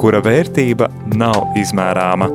[0.00, 0.88] kura vērtība
[1.20, 2.30] nav izmērāma.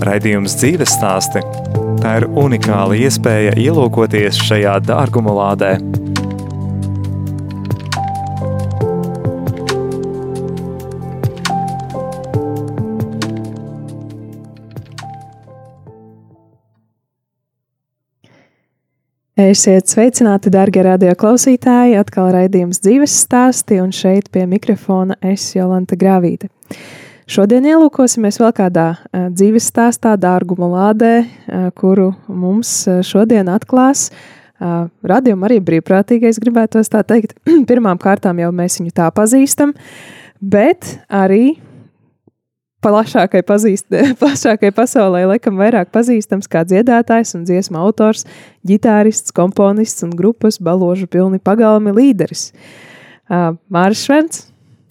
[0.00, 1.44] Raidījums dzīves stāsti–
[2.00, 5.74] tā ir unikāla iespēja ielūkoties šajā dārguma lādē.
[19.40, 21.94] Esiet sveicināti, darbie radioklausītāji!
[21.96, 26.50] Atkal raidījums dzīves stāsti, un šeit pie mikrofona es Jolanta Grāvīte.
[27.30, 31.12] Šodien ielūkosimies vēl kādā dzīves stāstā, dārguma lādē,
[31.78, 32.74] kuru mums
[33.06, 34.10] šodien atklās.
[34.60, 37.32] Radījuma arī brīvprātīgais gribētos tā teikt.
[37.70, 39.72] Pirmām kārtām jau mēs viņu tā pazīstam,
[40.42, 41.54] bet arī
[42.84, 43.88] plašākai, pazīst,
[44.22, 48.26] plašākai pasaulē laikam vairāk pazīstams kā dziedātājs un dziesmu autors,
[48.66, 52.50] ģitārists, komponists un grupas baložu pilni pagalmi līderis.
[53.30, 54.46] Uh, Māris Švents.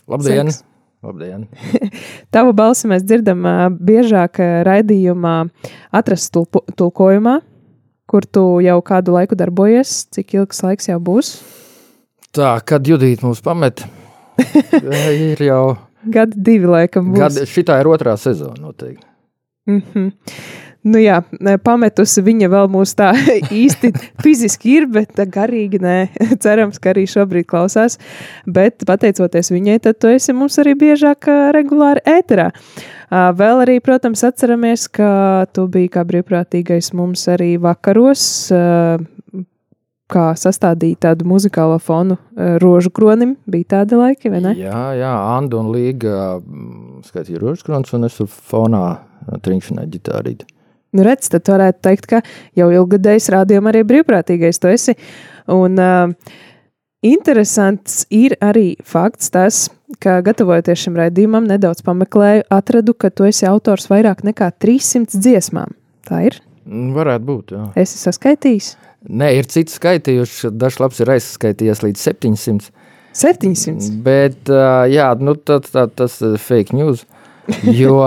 [0.09, 0.51] Labdien!
[0.51, 0.65] Seks.
[1.03, 1.47] Labdien!
[2.35, 5.35] Tavu balsi mēs dzirdam uh, biežāk raidījumā
[5.95, 7.39] atrast tulpo, tulkojumā,
[8.09, 10.03] kur tu jau kādu laiku darbojies.
[10.15, 11.37] Cik ilgs laiks jau būs?
[12.35, 13.81] Tā, kad Judīt mūs pamet,
[15.31, 15.63] ir jau
[16.03, 17.19] Gadi divi, laikam, būs.
[17.19, 19.05] Gadi, šitā ir otrā sezona noteikti.
[19.69, 20.11] Mm -hmm.
[20.83, 21.17] Nu jā,
[21.63, 23.11] pametusi viņa vēl mūs tā
[23.63, 23.91] īsti
[24.23, 25.97] fiziski ir, bet garīgi nē.
[26.43, 27.99] Cerams, ka arī šobrīd klausās.
[28.47, 32.51] Bet pateicoties viņai, tad tu esi mums arī biežāk regulāri ēterā.
[33.09, 38.53] Vēl arī, protams, atceramies, ka tu biji kā brīvprātīgais mums arī vakaros
[40.09, 43.35] kā sastādīt tādu muzikālo fonu e, rožu kronim.
[43.49, 44.55] Bija tāda laika, vai ne?
[44.59, 46.39] Jā, jā Anna un Līga
[47.07, 48.83] skaitīja rožu kronus, un es tur fonā
[49.45, 50.47] trinkšanai ģitārīti.
[50.97, 52.21] Nu, redz, tad varētu teikt, ka
[52.57, 54.95] jau ilgadējs rādījumā arī brīvprātīgais tu esi.
[55.53, 56.09] Un uh,
[57.05, 59.67] interesants ir arī fakts tas,
[60.01, 65.77] ka gatavojoties šim raidījumam, nedaudz pameklēju, atradu, ka tu esi autors vairāk nekā 300 dziesmām.
[66.09, 66.41] Tā ir?
[66.69, 67.63] Varētu būt, jā.
[67.81, 68.73] Esi saskaitījis?
[69.07, 72.71] Nē, ir citi skaitījuši, dažs labs ir aizskaitījies līdz 700.
[73.15, 73.91] 700?
[74.03, 74.51] Bet,
[74.91, 77.05] jā, nu, tā, tā, tas ir fake news.
[77.79, 78.03] Jo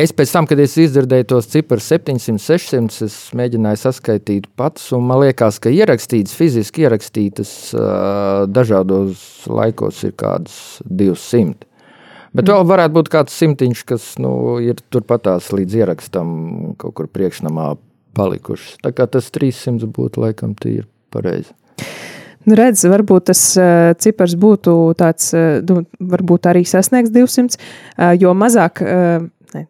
[0.00, 5.04] es pēc tam, kad es izdzirdēju tos ciprus 700, 600, es mēģināju saskaitīt pats, un
[5.06, 7.52] man liekas, ka ierakstītas, fiziski ierakstītas
[8.50, 10.56] dažādos laikos ir kādas
[10.88, 11.68] 200.
[12.36, 14.32] Bet vēl varētu būt kāds simtiņš, kas nu,
[14.62, 16.34] ir turpatās līdz ierakstam
[16.78, 17.72] kaut kur priekšnamā
[18.16, 18.78] palikušas.
[18.84, 21.52] Tā kā tas 300 būtu laikam tīri pareizi.
[22.48, 25.82] Nu, redz, varbūt tas uh, cipars būtu tāds, uh, nu,
[26.12, 29.66] varbūt arī sasniegs 200, uh, jo mazāk, uh, ne,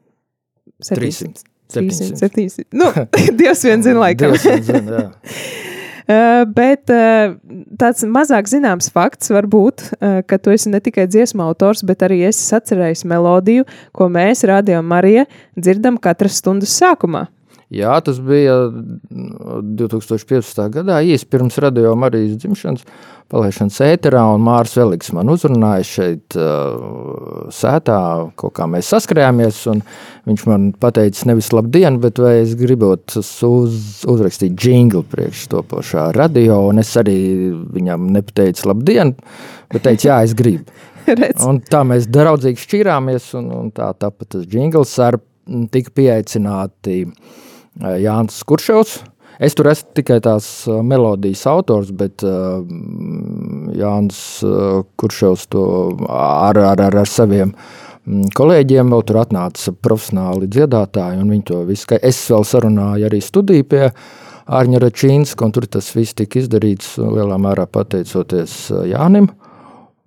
[0.86, 1.42] 700.
[1.74, 2.20] 300, 700.
[2.22, 2.68] 700.
[2.78, 2.92] Nu,
[3.40, 4.36] Dievs vien zina, laikam.
[4.38, 5.02] Zina.
[6.06, 7.34] Uh, bet uh,
[7.78, 12.06] tāds mazāk zināms fakts var būt, uh, ka tu esi ne tikai dziesmu autors, bet
[12.06, 15.26] arī esi atcerējis melodiju, ko mēs, Radio Marija,
[15.58, 17.26] dzirdam katras stundas sākumā.
[17.70, 18.54] Jā, tas bija
[19.14, 20.64] 2015.
[20.74, 22.82] gadā, īsi pirms radio Marijas dzimšanas,
[23.30, 27.98] palaišanas ēterā, un Mārs Veliks man uzrunāja šeit uh, sētā,
[28.40, 29.84] kaut kā mēs saskrējāmies, un
[30.26, 33.30] viņš man pateica nevis labdien, bet vai es gribot uz,
[34.10, 37.20] uzrakstīt džinglu priekš topošā radio, un es arī
[37.70, 39.14] viņam nepateicu labdien,
[39.70, 40.66] bet teicu, jā, es gribu.
[41.46, 45.20] un tā mēs draudzīgi šķirāmies, un, un tā tapa tas džingls ar
[45.70, 47.38] tika pieaicināti uh,
[47.78, 49.00] Jānis Kurševs.
[49.40, 52.60] Es tur esmu tikai tās eh, melodijas autors, bet uh,
[53.72, 55.62] Jānis uh, Kurševs to
[56.12, 61.60] ar, ar, ar, ar saviem mm, kolēģiem vēl tur atnāca profesionāli dziedātāji, un viņi to
[61.68, 63.86] visu, es vēl sarunāju arī studiju pie
[64.50, 69.30] Ārņa Račīnska, un tur tas viss tika izdarīts lielā mērā pateicoties Jānim.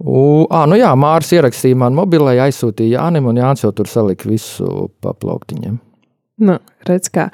[0.03, 4.29] U, à, nu jā, Mārs ierakstīja man mobilai, aizsūtīja Jānim, un Jānis jau tur salika
[4.29, 5.79] visu paplauktiņiem.
[6.41, 6.57] Nu,
[6.87, 7.29] redz, kā.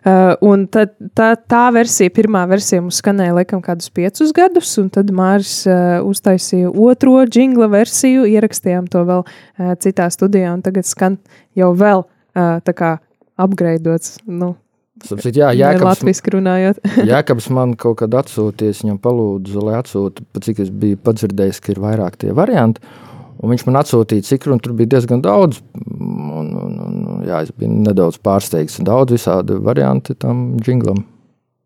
[0.00, 4.88] Uh, un tad, tā, tā versija, pirmā versija mums skanēja laikam kādus piecus gadus, un
[4.88, 10.88] tad Māris uh, uztaisīja otro jingla versiju, ierakstījām to vēl uh, citā studijā, un tagad
[10.88, 11.20] skan
[11.58, 12.94] jau vēl uh, tā kā
[13.40, 14.54] apgraidots, nu,
[15.00, 16.80] Sapsit, jā, Jēkabs, latviski runājot.
[17.10, 21.80] Jēkabs man kaut kad atsūties, viņam palūdzu, lai atsūtu, cik es biju padzirdējis, ka ir
[21.80, 22.84] vairāk tie varianti.
[22.84, 23.09] Un
[23.48, 25.62] viņš man atsūtīja cikru, un tur bija diezgan daudz.
[25.80, 28.80] Un, un, un, jā, es biju nedaudz pārsteigts.
[28.84, 31.04] Daudz visādi varianti tam jinglam.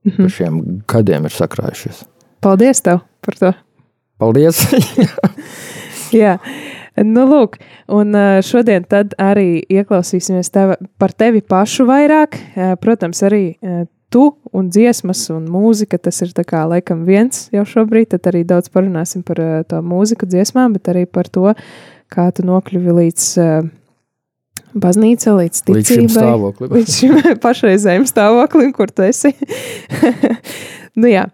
[0.05, 0.23] Mm -hmm.
[0.23, 2.05] Par šiem gadiem ir sakrājušies.
[2.41, 3.53] Paldies tev par to!
[4.19, 4.61] Paldies!
[6.23, 6.39] jā,
[6.97, 7.57] nu lūk,
[7.89, 8.85] un šodien
[9.19, 12.37] arī ieklausīsimies tev, par tevi pašu vairāk.
[12.81, 13.57] Protams, arī
[14.15, 18.71] tu un dziesmas un mūzika, tas ir kā laikam viens jau šobrīd, tad arī daudz
[18.71, 21.51] parunāsim par to mūziku dziesmām, bet arī par to,
[22.15, 23.73] kā tu nokļuvi līdz uh,
[24.75, 25.81] baznīca līdz ticībai.
[25.81, 26.73] Līdz šim stāvoklim.
[26.79, 29.35] līdz šim pašreizējiem stāvoklim, kur tu esi.
[31.01, 31.27] nu jā,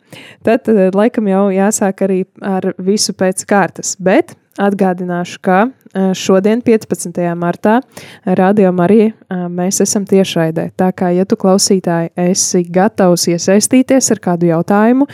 [0.46, 5.58] tad, tad laikam jau jāsāk arī ar visu pēc kārtas, bet atgādināšu, ka
[6.14, 7.18] šodien, 15.
[7.38, 7.80] martā,
[8.38, 9.10] Radio Marija,
[9.50, 10.68] mēs esam tiešraidē.
[10.78, 15.08] Tā kā, ja tu klausītāji esi gatavs iesaistīties ar kādu jautājumu,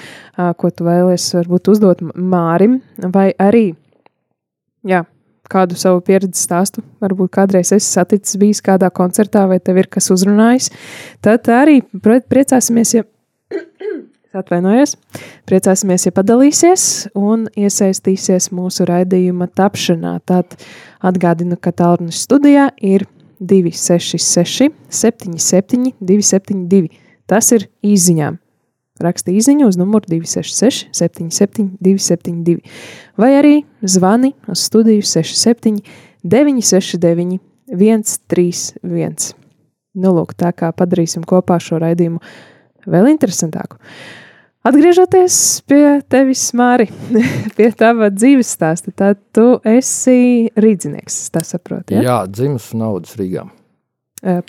[0.61, 2.81] ko tu vēlies varbūt uzdot Mārim,
[3.15, 3.71] vai arī,
[4.87, 5.05] jā,
[5.47, 10.11] kādu savu pieredzi stāstu, varbūt kādreiz esi saticis, bijis kādā koncertā, vai tev ir kas
[10.11, 10.73] uzrunājis,
[11.25, 13.07] tad arī priecāsimies, ja
[14.41, 14.97] atvainojies,
[15.49, 16.87] priecāsimies, ja padalīsies
[17.17, 20.17] un iesaistīsies mūsu raidījuma tapšanā.
[20.29, 20.59] Tad
[21.05, 23.07] atgādinu, ka tālrunis studijā ir
[23.41, 26.91] 266 77 272.
[27.27, 28.39] Tas ir īziņām.
[29.03, 32.63] Raksta īsiņu uz numuru 266, 77, 272,
[33.21, 35.83] vai arī zvani uz studiju 67,
[36.25, 39.35] 969, 131.
[39.97, 42.23] Nu, lūk, tā kā padarīsim kopā šo raidījumu
[42.89, 43.77] vēl interesantāku.
[44.67, 45.37] Atgriežoties
[45.71, 46.89] pie tevis, Māri,
[47.57, 52.03] pie tava dzīves stāsta, tad tu esi rīdzinieks, tas saproti, ja?
[52.03, 53.47] Jā, dzimis naudas Rīgā.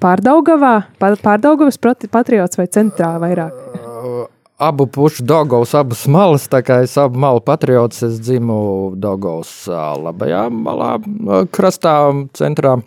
[0.01, 3.53] Pārdaugavā, pārdaugavas patriots vai centrā vairāk?
[4.57, 6.47] abu pušu Dāngavas, abas malas.
[6.49, 9.51] Tā kā es abu malu patriots, es dzimu Dāngavas
[10.01, 10.95] labajā malā,
[11.53, 11.97] krastā,
[12.37, 12.77] centrā.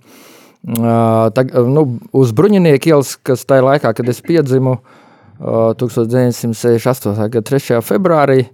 [0.61, 4.77] Tā, nu, uz Bruņinieku ielas, kas tajā laikā, kad es piedzimu,
[5.41, 7.17] 1968.
[7.33, 7.81] gada 3.
[7.85, 8.45] februārī.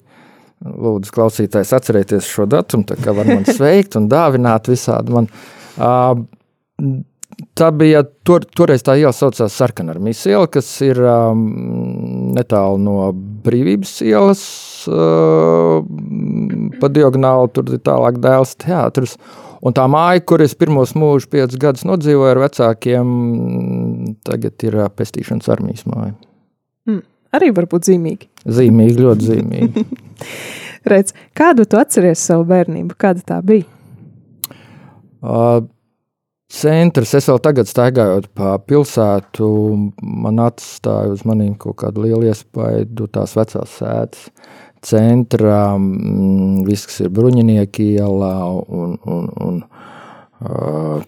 [0.65, 5.29] Lūdzu, klausītājs, atcerieties šo datumu, tā kā var man sveikt un dāvināt visādi man.
[7.57, 11.43] Tā bija tur, toreiz tā iela saucās Sarkanarmijas iela, kas ir um,
[12.37, 13.11] netālu no
[13.45, 14.45] Brīvības ielas,
[14.89, 15.83] uh,
[16.81, 19.19] pa diagonāli tur ir tālāk dēls teātris.
[19.67, 23.13] Un tā māja, kur es pirmos mūžus piecus gadus nodzīvoju ar vecākiem,
[24.25, 26.15] tagad ir uh, pestīšanas armijas māja.
[26.87, 27.03] Mm,
[27.37, 28.31] arī varbūt zīmīgi.
[28.47, 29.87] Zīmīgi, ļoti zīmīgi.
[30.91, 32.95] Redz, kādu tu atceries savu bērnību?
[33.01, 33.67] Kāda tā bija?
[35.27, 35.65] Uh,
[36.53, 37.15] centrs.
[37.19, 39.49] Es vēl tagad staigājot pa pilsētu,
[39.99, 44.29] man atstāja uz maniem kaut kādu lielu iespaidu tās vecās sēdes.
[44.87, 49.59] Centrā mm, viss, kas ir bruņinieki ielā un, un, un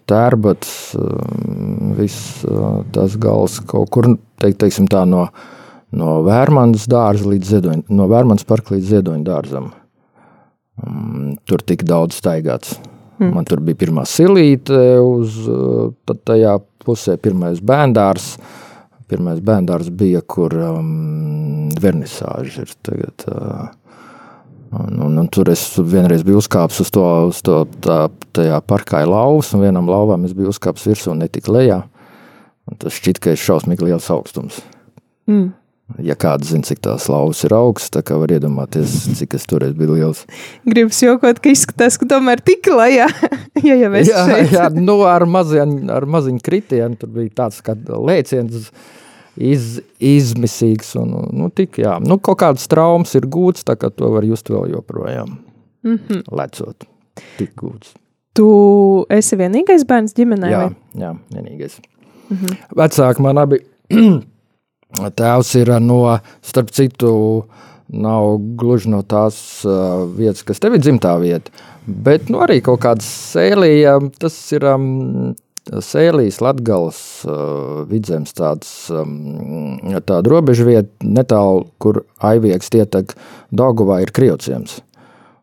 [0.09, 2.43] tērbats, uh, viss
[2.91, 4.09] tas gals kaut kur,
[4.41, 5.29] teik, teiksim tā, no,
[5.95, 9.71] no Vērmanas dārza līdz Ziedoņa, no Vērmanas parka līdz Ziedoņa dārzam.
[10.79, 12.77] Um, tur tik daudz staigāts.
[13.19, 13.33] Mm.
[13.35, 15.41] Man tur bija pirmā silīte, uz
[16.23, 16.55] tajā
[16.85, 18.37] pusē pirmais bērndārs.
[19.09, 23.27] Pirmais bērndārs bija, kur um, vernisāža ir tagad.
[23.27, 23.67] Uh,
[24.69, 28.03] Un, un, un tur es vienreiz biju uzkāpis uz to, uz to tā,
[28.37, 31.79] tajā parkā lauvas, un vienam lauvam es biju uzkāpis virsū un netika lejā.
[32.69, 34.59] Un tas šķiet, ka ir šausmīgi liels augstums.
[35.25, 35.47] Mm.
[35.97, 39.73] Ja kāds zina, cik tās lauvas ir augstas, tā kā var iedomāties, cik tas toreiz
[39.77, 40.21] bija liels.
[40.69, 43.07] Gribas jokot, ka izskatās, ka tomēr tik lejā,
[43.67, 44.53] ja jau es jā, šeit.
[44.53, 48.69] jā, nu ar maziņu, ar maziņu kritienu, tur bija tāds kā lēciens
[49.39, 49.67] iz,
[49.97, 54.27] izmisīgs un, nu, tik, jā, nu kaut kāds traumas ir gūts, tā kā to var
[54.29, 55.39] just vēl joprojām
[55.83, 56.23] mm -hmm.
[56.31, 56.85] lecot,
[57.37, 57.95] tik gūts.
[58.33, 58.49] Tu
[59.09, 60.51] esi vienīgais bērns ģimenē?
[60.51, 60.75] Jā, vai?
[60.95, 61.79] jā vienīgais.
[62.29, 62.57] Mm -hmm.
[62.75, 63.57] Vecāki man abi
[64.97, 66.01] Tēvs ir no,
[66.41, 67.11] starp citu,
[67.89, 71.53] nav gluži no tās uh, vietas, kas tev ir dzimtā vieta,
[71.85, 74.89] bet nu, arī kaut kāda sēlīja, tas ir um,
[75.85, 83.13] sēlīs Latgals uh, vidzems tāds, um, tāda robeža vieta, netālu, kur Aivieks tietek
[83.53, 84.79] Doguvā ir Kriociems.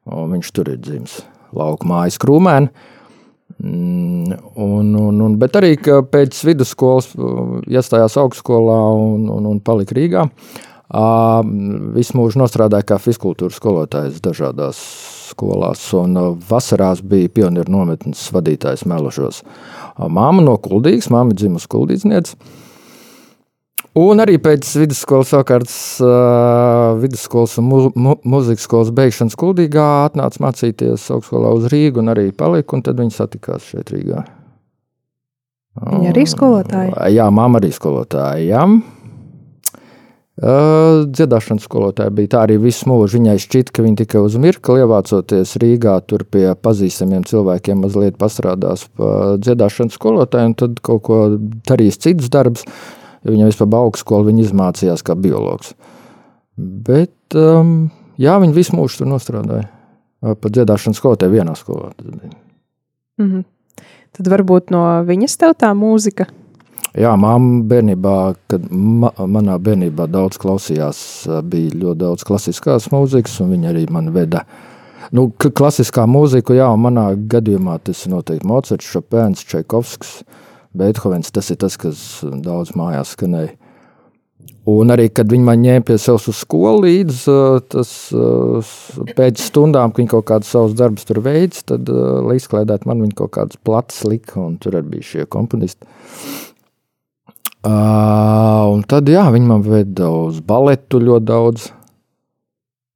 [0.07, 1.21] Un viņš tur ir dzims
[1.57, 2.71] lauku mājas krūmēni.
[3.57, 9.97] Mm, un, un, un, bet arī pēc vidusskolas uh, iestājās augstskolā un, un, un palika
[9.97, 10.27] Rīgā.
[11.97, 14.79] Visu mūžu strādāja kā fiskultūras skolotājs dažādās
[15.33, 16.15] skolās, un
[16.47, 19.43] vasarās bija pionieru nometnes vadītājs Melošos.
[19.99, 22.37] Māma no Kuldīgas, māma dzimusi Kuldīdzniec.
[23.97, 25.71] Un arī pēc vidusskolas, savukārt,
[26.05, 32.13] uh, vidusskolas un mu, mu, mūzikas skolas beigšanas Kuldīgā atnāca mācīties augstskolā uz Rīgu un
[32.13, 34.27] arī palika, un tad viņi satikās šeit Rīgā.
[35.81, 37.09] Viņa arī skolotāja?
[37.13, 38.67] Jā, māma arī skolotāja, jā.
[40.37, 43.17] Uh, dziedāšanas skolotāja bija tā arī visu mūžu.
[43.17, 48.85] Viņai šķita, ka viņa tikai uz mirkli ievācoties Rīgā, tur pie pazīstamiem cilvēkiem mazliet pastrādās
[48.93, 51.23] pa dziedāšanas skolotāju, un tad kaut ko
[51.65, 52.69] darīs cits darbs.
[53.27, 55.75] Viņa vispār augstskolu viņa izmācījās kā biologs.
[56.57, 57.91] Bet, um,
[58.21, 59.69] jā, viņa visu mūžu tur nostrādāja.
[60.23, 61.93] Pa dziedāšanas skolotāju vienā skolā.
[63.19, 63.45] Mm -hmm.
[64.17, 66.27] Tad varbūt no viņas tev tā mūzika
[66.97, 68.13] Jā, māma bērnībā,
[68.49, 70.99] kad ma, manā bērnībā daudz klausījās,
[71.45, 74.47] bija ļoti daudz klasiskās mūzikas, un viņa arī man veda.
[75.13, 80.23] Nu, klasiskā mūzika, jā, manā gadījumā tas ir noteikti Mocards, Chopins, Čaikovskis,
[80.79, 81.33] Beethovens.
[81.35, 83.55] Tas ir tas, kas daudz mājās skanēja.
[84.67, 87.21] Un arī, kad viņi man ņēma pie sevis uz skolu līdz,
[87.71, 87.91] tas
[89.15, 93.15] pēc stundām, kad viņi kaut kādus savus darbus tur veids, tad, lai izklaidētu man, viņi
[93.19, 95.87] kaut kādas platas lika, un tur arī bija šie komponisti.
[97.67, 101.65] Uh, un tad, jā, viņi man veda uz baletu ļoti daudz.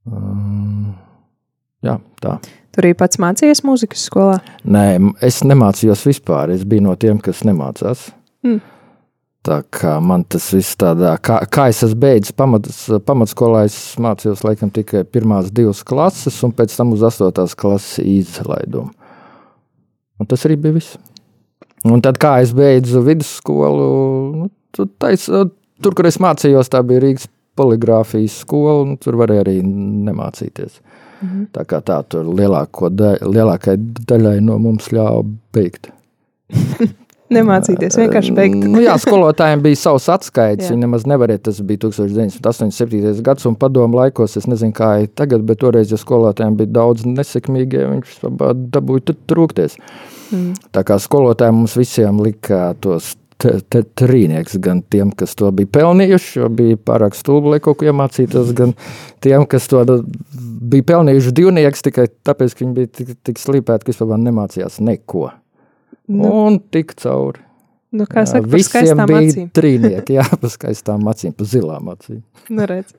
[0.07, 0.93] Uh,
[1.87, 2.37] jā, tā.
[2.71, 4.37] Tur arī pats mācījies mūzikas skolā?
[4.63, 4.85] Nē,
[5.27, 6.53] es nemācījos vispār.
[6.55, 8.11] Es biju no tiem, kas nemācās.
[8.47, 8.61] Mm.
[9.47, 14.43] Tā kā man tas viss tādā, kā, kā es esmu beidzis pamats, pamatskolā, es mācījos
[14.45, 18.93] laikam tikai pirmās divas klases, un pēc tam uz astotās klases izlaidumu.
[20.21, 20.99] Un tas arī bija viss.
[21.89, 23.87] Un tad, kā es beidzu vidusskolu,
[24.43, 24.51] nu,
[25.01, 27.25] tais, tur, kur es mācījos, tā bija Rīgas
[27.57, 30.83] poligrāfijas skola, un tur varēja arī nemācīties.
[31.21, 31.51] Mhm.
[31.55, 32.29] Tā kā tā tur
[32.97, 33.77] da, lielākai
[34.09, 35.25] daļai no mums ļāva
[35.55, 35.91] beigt.
[37.31, 38.57] Nemācīties, vienkārši beigt.
[38.67, 40.67] nu, jā, skolotājiem bija savs atskaits.
[40.73, 41.45] Viņi nemaz nevarēja.
[41.47, 43.23] Tas bija 1987.
[43.27, 47.07] gads, un padomu laikos, es nezinu, kā ir tagad, bet toreiz, ja skolotājiem bija daudz
[47.07, 48.17] nesekmīgie, viņš
[48.75, 49.79] dabūja trūkties.
[50.35, 50.59] Mm.
[50.75, 54.59] Tā kā skolotājiem mums visiem lika tos trīnieks.
[54.63, 58.75] Gan tiem, kas to bija pelnījuši, jo bija pārāk stulbi, lai kaut ko iemācītos, gan
[59.25, 59.85] tiem, kas to
[60.71, 65.29] bija pelnījuši divnieks tikai tāpēc, ka viņi bija tik, tik slīpēti, ka vispār nemācījās neko.
[66.11, 66.35] Nu.
[66.47, 67.47] Un tik cauri.
[67.91, 69.47] Nu, kā saka, jā, visiem bija acīm.
[69.59, 72.21] trīnieki, jā, pa skaistām acīm, pa zilām acīm.
[72.55, 72.95] Nu, redz.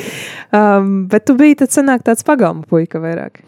[0.58, 3.40] um, bet tu biji tad sanāk tāds pagalma puika vairāk.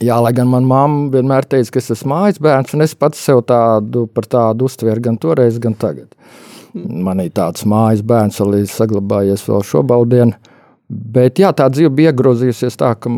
[0.00, 3.20] Jā, lai gan manā mamma vienmēr teica, ka es esmu mājas bērns, un es pats
[3.20, 6.08] sev tādu tādu uztveru gan toreiz, gan tagad.
[6.72, 7.02] Mm.
[7.04, 10.32] Man ir tāds mājas bērns, ir saglabājies vēl šobrīd.
[10.88, 13.12] Bet jā, tā dzīve bija iegrozījusies tā, ka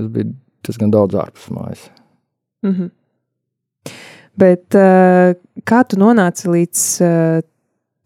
[0.00, 0.32] es biju
[0.64, 1.84] diezgan daudz ārpus mājas.
[2.64, 2.90] Mm -hmm.
[4.36, 6.80] Bet uh, kā tu nonāci līdz,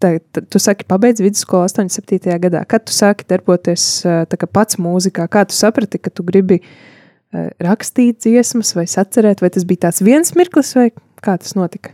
[0.02, 2.38] tā, tā, tu saki, pabeidz vidusskolu 87.
[2.38, 2.64] gadā.
[2.67, 6.99] Kad tu sāki darboties uh, pats mūzikā, kā tu saprati, ka tu gribi uh, Eh,
[7.33, 10.91] rakstīt dziesmas vai sacerēt, vai tas bija tāds viens mirklis, vai
[11.23, 11.93] kā tas notika?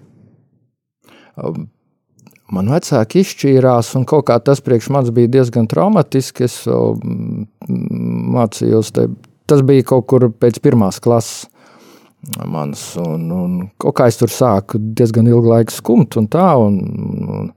[1.37, 1.67] Um,
[2.53, 6.47] man vecāki izšķīrās, un kaut kā tas priekš manis bija diezgan traumatiski.
[6.49, 7.47] Es mm,
[8.37, 9.11] mācījos, te,
[9.51, 11.47] tas bija kaut kur pēc pirmās klases
[12.49, 16.81] manas, un, un kaut kā es tur sāku diezgan ilgu laiku skumt un tā, un,
[17.37, 17.51] un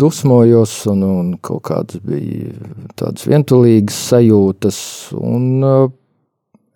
[0.00, 2.54] dusmojos, un, un kaut kādas bija
[2.96, 4.78] tādas vientulīgas sajūtas,
[5.18, 5.64] un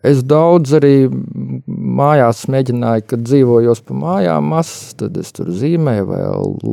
[0.03, 6.23] Es daudz arī mājās mēģināju, kad dzīvojos pa mājām, mazs, tad es tur zīmēju vai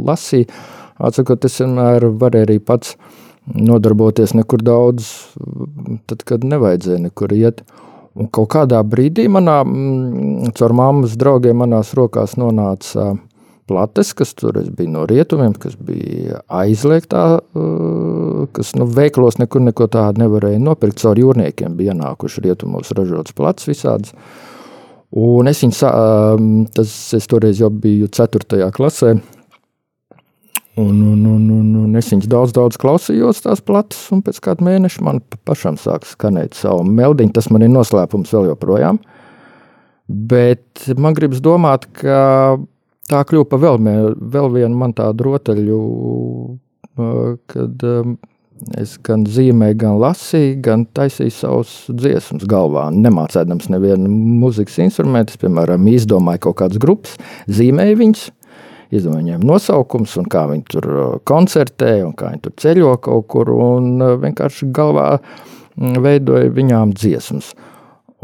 [0.10, 0.50] lasīju.
[1.00, 2.96] Atsakot, es vienmēr varēju arī pats
[3.54, 5.12] nodarboties nekur daudz,
[6.10, 7.64] tad, kad nevajadzēja nekur iet.
[8.20, 9.62] Un kaut kādā brīdī manā,
[10.58, 13.20] caur mammas draugiem manās rokās nonāca uh,
[13.70, 17.24] plates, kas tur bija no rietumiem, kas bija aizliegtā,
[18.58, 21.00] kas nu, veiklos nekur neko tādu nevarēja nopirkt.
[21.04, 24.16] Caur jūrniekiem bija ienākuši rietumos ražotas plates visādas.
[25.16, 28.70] Un es viņu, tas es toreiz jau biju 4.
[28.76, 29.16] klasē,
[30.80, 34.64] Un, un, un, un, un es viņus daudz, daudz klausījos, tās plates, un pēc kāda
[34.64, 37.34] mēneša man pašam sāk skanēt savu meldiņu.
[37.36, 39.02] Tas man ir noslēpums vēl joprojām.
[40.08, 42.58] Bet man gribas domāt, ka
[43.10, 43.80] tā kļuva par vēl,
[44.34, 45.80] vēl vienu man tādu rotaļu,
[47.50, 47.86] kad
[48.80, 52.89] es gan zīmēju, gan lasīju, gan taisīju savus dziesmas galvā.
[52.92, 57.16] Nemācēdams nevienu mūzikas instrumentu, piemēram, izdomāju kaut kādas grupas,
[57.48, 58.25] zīmēju viņus,
[58.92, 60.92] izdomāju viņiem nosaukums un kā viņi tur
[61.30, 65.12] koncertē un kā viņi tur ceļo kaut kur un vienkārši galvā
[65.80, 67.54] veidoju viņām dziesmas.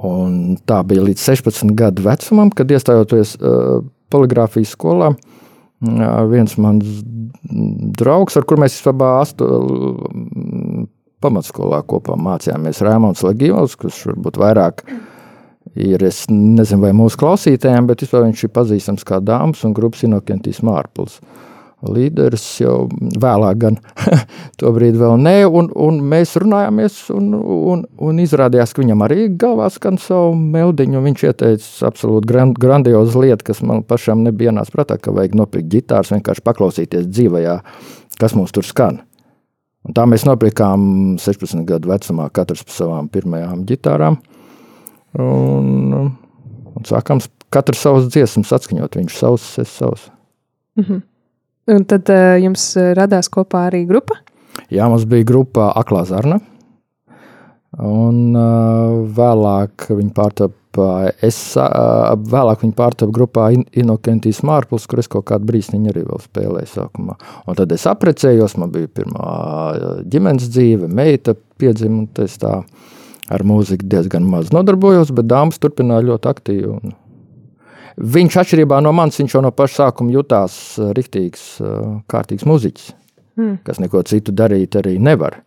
[0.04, 3.77] Un tā bija līdz 16 gadu vecumam, kad iestājoties uh,
[4.14, 5.14] poligrāfijas skolā.
[6.32, 7.02] viens mans
[8.00, 9.46] draugs, ar kur mēs vispār astu,
[11.24, 14.86] pamatskolā kopā mācījāmies Rēmons Legīvs, kurš varbūt vairāk
[15.76, 20.06] ir, es nezinu, vai mūsu klausītājiem, bet vispār viņš ir pazīstams kā dāmas un grupas
[20.08, 21.20] Inokentīs Mārpuls.
[21.92, 22.75] Līderis jau
[23.22, 23.77] vēlāk, gan
[24.60, 29.27] to brīdi vēl nē, un, un mēs runājāmies, un, un, un izrādījās, ka viņam arī
[29.42, 31.04] galvā skan savu meldiņu.
[31.06, 35.72] Viņš ieteica absolūti grand, grandiozu lietu, kas man pašam nebija ienācis prātā, ka vajag nopirkt
[35.74, 37.60] ģitāras, vienkārši paklausīties dzīvajā,
[38.22, 39.01] kas mums tur skan.
[39.86, 44.18] Un tā mēs nopirkām 16 gadu vecumā, katrs par savām pirmajām ģitārām.
[45.22, 46.08] Un,
[46.74, 47.22] un sākām
[47.54, 48.98] katru savus dziesmas atskaņot.
[49.00, 50.10] Viņš savus, es savus.
[50.75, 51.01] Mm -hmm.
[51.72, 54.19] Un tad uh, jums radās kopā arī grupa?
[54.74, 56.39] Jā, mums bija grupa Aklā Zarna.
[57.81, 60.55] Un uh, vēlāk viņi pārtapa
[61.24, 66.72] es vēlāk viņu pārtapu grupā Inokentijas Mārpils, kur es kaut kādu brīsniņu arī vēl spēlēju
[66.74, 67.15] sākumā.
[67.48, 69.29] Un tad es aprecējos, man bija pirmā
[70.12, 72.57] ģimenes dzīve, meita piedzima, un es tā
[73.31, 76.74] ar mūziku diezgan maz nodarbojos, bet dāmas turpināja ļoti aktīvi.
[76.75, 76.95] Un
[77.98, 80.60] viņš atšķirībā no manis, viņš jau no paša sākuma jutās
[80.98, 81.48] riktīgs,
[82.12, 82.94] kārtīgs muziķis,
[83.40, 83.58] mm.
[83.68, 85.42] kas neko citu darīt arī nevar.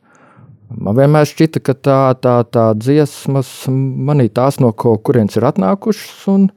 [0.68, 6.26] Man vienmēr šķita, ka tā, tā, tā dziesmas manī tās no kaut kurienes ir atnākušas,
[6.28, 6.50] un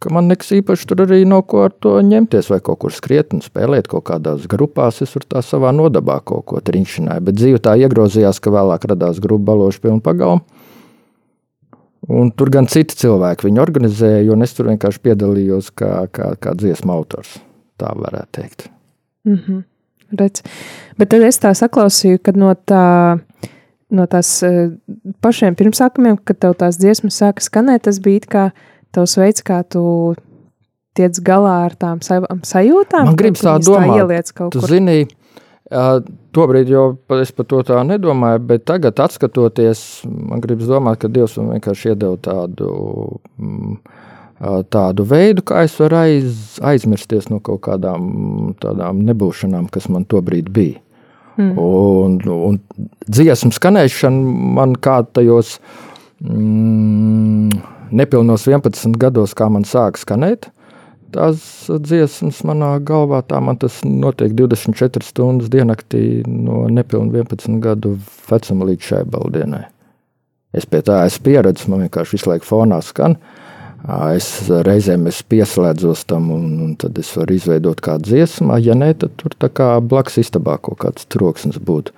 [0.00, 3.34] ka man nekas īpaši tur arī no ko ar to ņemties, vai kaut kur skriet
[3.36, 5.02] un spēlēt kaut kādās grupās.
[5.04, 9.20] Es tur tā savā nodabā kaut ko triņšināju, bet dzīve tā iegrozījās, ka vēlāk radās
[9.20, 10.59] grupa baloši pilnu pagalmu.
[12.08, 16.54] Un tur gan citi cilvēki viņu organizēja, un es tur vienkārši piedalījos kā, kā, kā
[16.56, 17.36] dziesmu autors.
[17.80, 18.70] Tā varētu teikt.
[19.28, 19.64] Mm -hmm.
[20.18, 20.42] Redz.
[20.98, 23.18] Bet tad es tā saklausīju, ka no tā
[23.90, 24.72] no tās uh,
[25.20, 28.50] pašiem pirmsākumiem, kad tev tās dziesmas sāka skanēt, tas bija kā
[28.94, 30.14] tavs veids, kā tu
[30.98, 33.04] tiec galā ar tām sajūtām.
[33.04, 35.06] Man gribas tā domāt, tā tu zini,
[35.70, 36.84] tobrīd jau
[37.20, 41.92] es par to tā nedomāju, bet tagad atskatoties, man gribas domāt, ka Dievs man vienkārši
[41.92, 42.70] iedeva tādu,
[43.38, 43.76] mm,
[44.72, 50.50] tādu veidu, kā es varu aiz, aizmirsties no kaut kādām tādām nebūšanām, kas man tobrīd
[50.50, 50.80] bija.
[51.38, 51.54] Mm.
[51.56, 52.58] Un, un
[53.06, 55.58] dziesmu skanēšana man kā tajos
[56.18, 57.54] mm,
[57.94, 60.50] nepilnos 11 gados, kā man sāk skanēt.
[61.10, 67.96] Tās dziesmas manā galvā, tā man tas notiek 24 stundas diennaktī no nepilnu 11 gadu
[68.30, 69.64] vecuma līdz šai baldienai.
[70.54, 73.16] Es pie tā esmu pieredzējis, man vienkārši visu laiku fonā skan.
[74.12, 78.58] Es reizēm es pieslēdzos tam, un, un tad es varu izveidot kādu dziesmu.
[78.62, 81.94] Ja nē, tad tur kā blakus istabā kaut kāds troksnis būtu.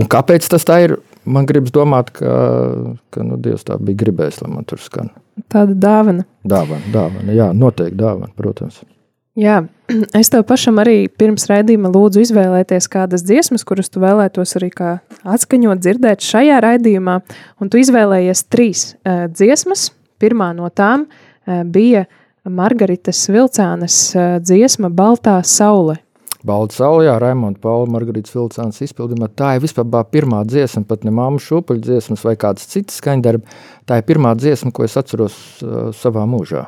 [0.00, 0.98] Un kāpēc tas tā ir?
[1.24, 2.32] Man gribas domāt, ka,
[3.14, 5.12] ka nu, Dievs tā bija gribējis, lai man tur skan.
[5.50, 6.26] Tāda dāvana.
[6.46, 8.82] Dāvana, dāvana jā, noteikti dāvana, protams.
[9.40, 9.64] Jā,
[10.20, 15.82] es tev pašam arī pirms raidījuma lūdzu izvēlēties kādas dziesmas, kuras tu vēlētos arī atskaņot,
[15.82, 17.18] dzirdēt šajā raidījumā.
[17.58, 19.90] Un tu izvēlējies trīs uh, dziesmas,
[20.24, 22.06] Pirmā no tām eh, bija
[22.44, 25.98] Margaritas Vilcānas eh, dziesma Baltā saule.
[26.44, 29.30] Balta saule, jā, Raimonda Paula Margaritas Vilcānas izpildījumā.
[29.32, 33.48] Tā ir vispār pirmā dziesma, pat ne māmu šūpuļu dziesmas vai kāds cits skaņdarbi.
[33.88, 36.66] Tā ir pirmā dziesma, ko es atceros uh, savā mūžā.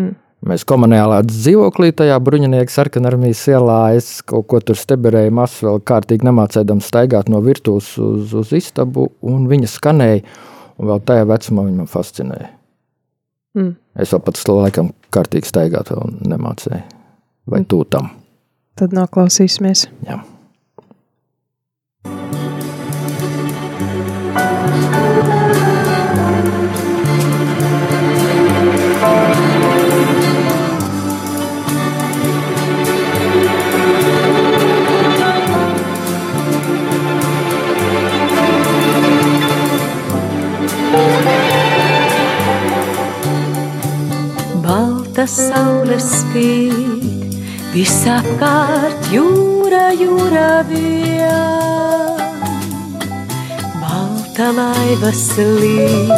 [0.00, 0.16] Mm.
[0.50, 6.26] Mēs komunālā dzīvoklī, tajā bruņinieka sarkanarmijas ielā, es kaut ko tur steberēju, masu vēl kārtīgi
[6.26, 10.24] nemācēdam staigāt no virtuves uz, uz istabu, un viņa skanēja,
[10.82, 12.50] un vēl tajā vecumā viņa man fascinēja.
[13.54, 13.70] Mm.
[14.02, 16.82] Es vēl pats laikam kārtīgi staigāt vēl nemācēju.
[17.46, 17.70] Vai mm.
[17.70, 18.10] tūtam?
[18.76, 19.88] Tad noklausīsimies.
[20.08, 20.22] Jā.
[44.62, 47.21] balta saule spīd,
[47.72, 52.20] visapkārt jūra, jūra vien.
[53.80, 56.12] Balta laiva slīd,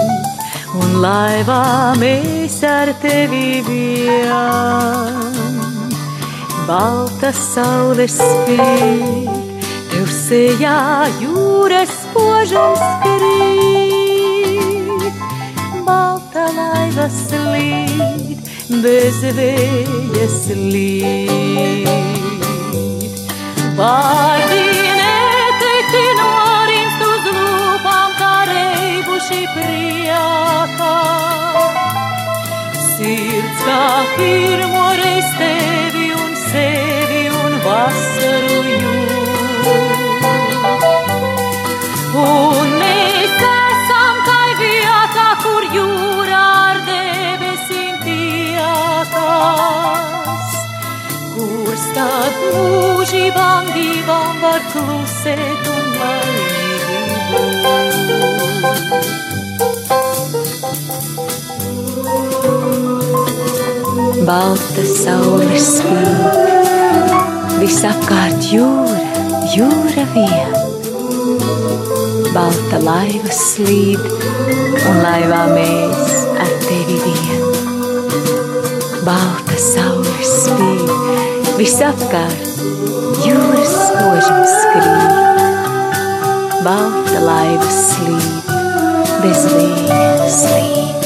[0.80, 4.34] un laivā mēs ar tevi vien.
[6.66, 9.28] Balta saule spīd,
[9.92, 14.32] tev sejā jūras spožums krīt.
[15.86, 20.54] Balta laiva slīd, bezveyesli
[23.76, 25.16] Bardine
[25.60, 28.66] te tinori în sus lupam care
[29.06, 30.96] buși priaca
[32.96, 33.82] Sirța
[34.16, 35.22] firmorei
[52.52, 56.54] mūžībām divām var klusēt un laimīgi.
[64.24, 66.38] Balta saule spīd,
[67.60, 69.02] visapkārt jūra,
[69.52, 70.54] jūra vien.
[72.32, 74.00] Balta laiva slīd,
[74.88, 77.44] un laivā mēs ar tevi vien.
[79.04, 80.83] Balta saule spīd,
[81.58, 82.56] visapkārt
[83.22, 85.22] jūras spožums skrīt.
[86.64, 88.52] Balta laiva slīd,
[89.22, 91.03] bez vēja slīd.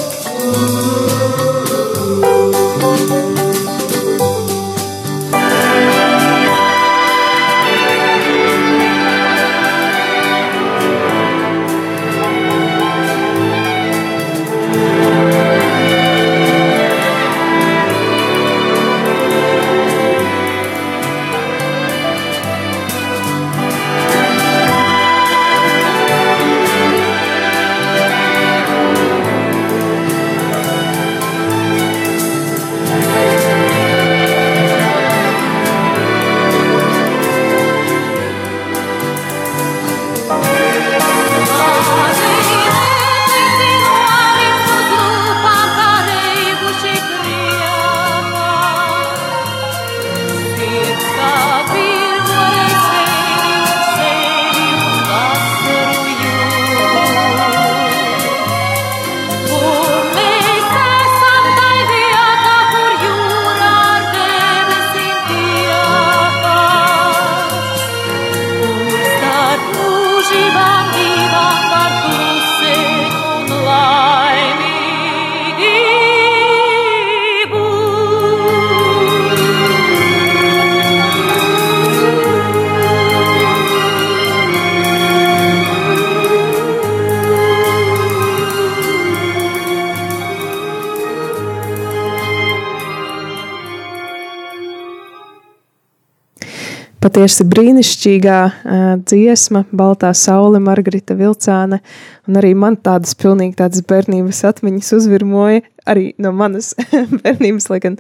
[97.29, 101.83] Patiesi brīnišķīgā uh, dziesma, Baltā saule, Margarita Vilcāne.
[102.25, 105.61] Un arī man tādas pilnīgi tādas bērnības atmiņas uzvirmoja,
[105.93, 106.71] arī no manas
[107.21, 107.99] bērnības, lai gan,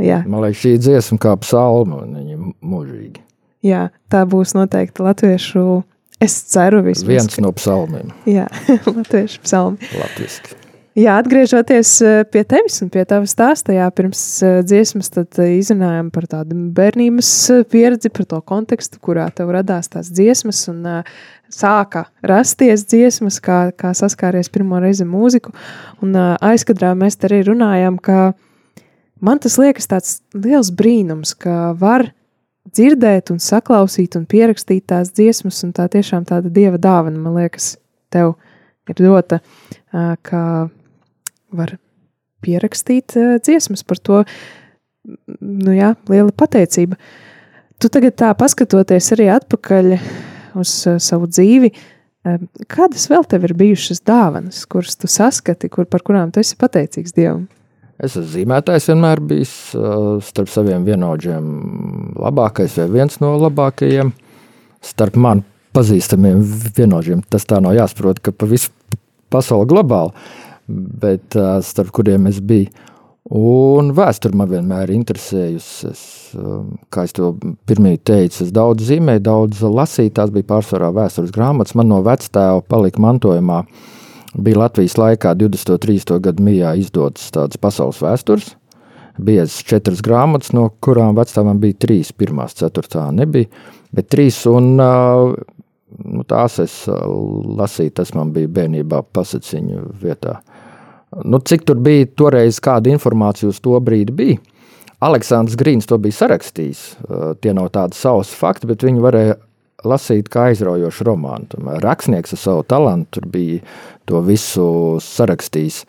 [0.00, 3.20] jā, Man liekas, šī dziesma kā psalma, un viņa ir mūžīga.
[3.68, 5.66] jā, tā būs noteikti latviešu,
[6.24, 7.04] es ceru vismaz.
[7.10, 8.48] Viens no psalmiem Jā,
[8.96, 9.92] latviešu psalmi.
[9.92, 10.56] latviski.
[10.98, 16.08] Jā, atgriežoties eh, pie tevis un pie tava stāsta, jā, pirms eh, dziesmas, eh, izrunājām
[16.10, 17.28] par tādu bērnības
[17.70, 20.80] pieredzi, par to kontekstu, kurā tev radās tās dziesmas un
[21.54, 25.52] sāka rasties dziesmas, kā, kā saskāries pirmo reizi mūziku.
[26.02, 28.32] Un aizkadrā mēs arī runājām, ka
[29.22, 32.08] man tas liekas tāds liels brīnums, ka var
[32.74, 37.76] dzirdēt un saklausīt un pierakstīt tās dziesmas, un tā tiešām tāda dieva dāvana, man liekas,
[38.10, 38.34] tev
[38.90, 39.38] ir dota,
[40.26, 40.42] ka
[41.54, 41.76] var
[42.44, 44.22] pierakstīt ā, dziesmas par to,
[45.40, 46.98] nu jā, liela pateicība.
[47.78, 49.92] Tu tagad tā paskatoties arī atpakaļ
[50.58, 52.38] uz ā, savu dzīvi, ā,
[52.70, 57.16] kādas vēl tev ir bijušas dāvanas, kuras tu saskati, kur, par kurām tu esi pateicīgs
[57.16, 57.46] Dievam?
[57.98, 59.52] Es esmu zīmētājs, vienmēr bijis
[60.28, 61.46] starp saviem vienaudžiem
[62.22, 64.12] labākais vai viens no labākajiem.
[64.86, 65.42] Starp man
[65.74, 66.44] pazīstamiem
[66.76, 68.70] vienaudžiem tas tā nav jāsaprot, ka pa visu
[69.34, 70.14] pasauli globāli,
[70.68, 72.70] bet uh, starp kuriem es biju.
[73.28, 75.90] Un vēsture man vienmēr ir interesējusi.
[75.90, 76.02] Es,
[76.38, 77.34] um, kā jau
[77.68, 80.14] pirmie teicu, es daudz zīmēju, daudz lasīju.
[80.16, 81.76] Tās bija pārsvarā vēstures grāmatas.
[81.76, 83.60] Man no vectēva palika mantojumā.
[84.38, 85.74] Bija Latvijas laikā 20.
[85.74, 86.14] un 30.
[86.24, 88.54] gadu mijā izdotas tādas pasaules vēstures.
[89.20, 92.14] Bija četras grāmatas, no kurām vecākām bija trīs.
[92.16, 93.50] Pirmās, ceturtā nebija,
[93.92, 94.40] bet trīs.
[94.48, 100.38] Un, nu, tās es lasīju, tas man bija bērnībā pasaciņu vietā.
[101.24, 104.40] Nu, cik tur bija toreiz, kāda informācija uz to brīdi bija?
[105.04, 106.82] Aleksandrs Grīns to bija sarakstījis.
[107.06, 109.38] Uh, Tie nav tādi savs fakti, bet viņi varēja
[109.86, 111.46] lasīt kā aizraujošu romānu.
[111.54, 113.60] Tomēr rakstnieks ar savu talantu bija
[114.10, 115.84] to visu sarakstījis.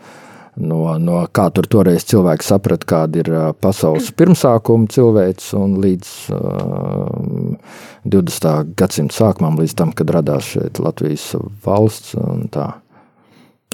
[0.59, 6.11] No, no kā tur toreiz cilvēks saprata, kāda ir ā, pasaules pirmsākuma cilvēks, un līdz
[6.35, 8.75] uh, 20.
[8.77, 11.31] gadsimta sākumam, līdz tam, kad radās šeit Latvijas
[11.65, 12.13] valsts.
[12.19, 12.73] un tā.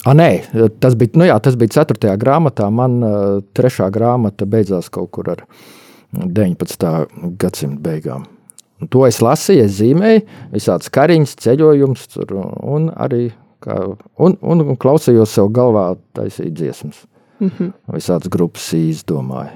[0.04, 0.30] A, nē,
[0.84, 2.12] tas bija, nu jā, tas bija 4.
[2.22, 2.68] grāmatā.
[2.74, 5.46] Man uh, trešā grāmata beidzās kaut kur ar
[6.12, 6.92] 19.
[7.40, 8.28] gadsimta beigām.
[8.82, 12.34] Un to es lasīju, es zīmēju, visādas kariņas, ceļojumus, tur,
[12.68, 13.30] un arī
[13.64, 13.78] kā,
[14.20, 17.06] un, un, un klausījos sev galvā, taisīju dziesmas.
[17.40, 17.72] Mm -hmm.
[17.96, 19.56] Visādas grupas izdomāju.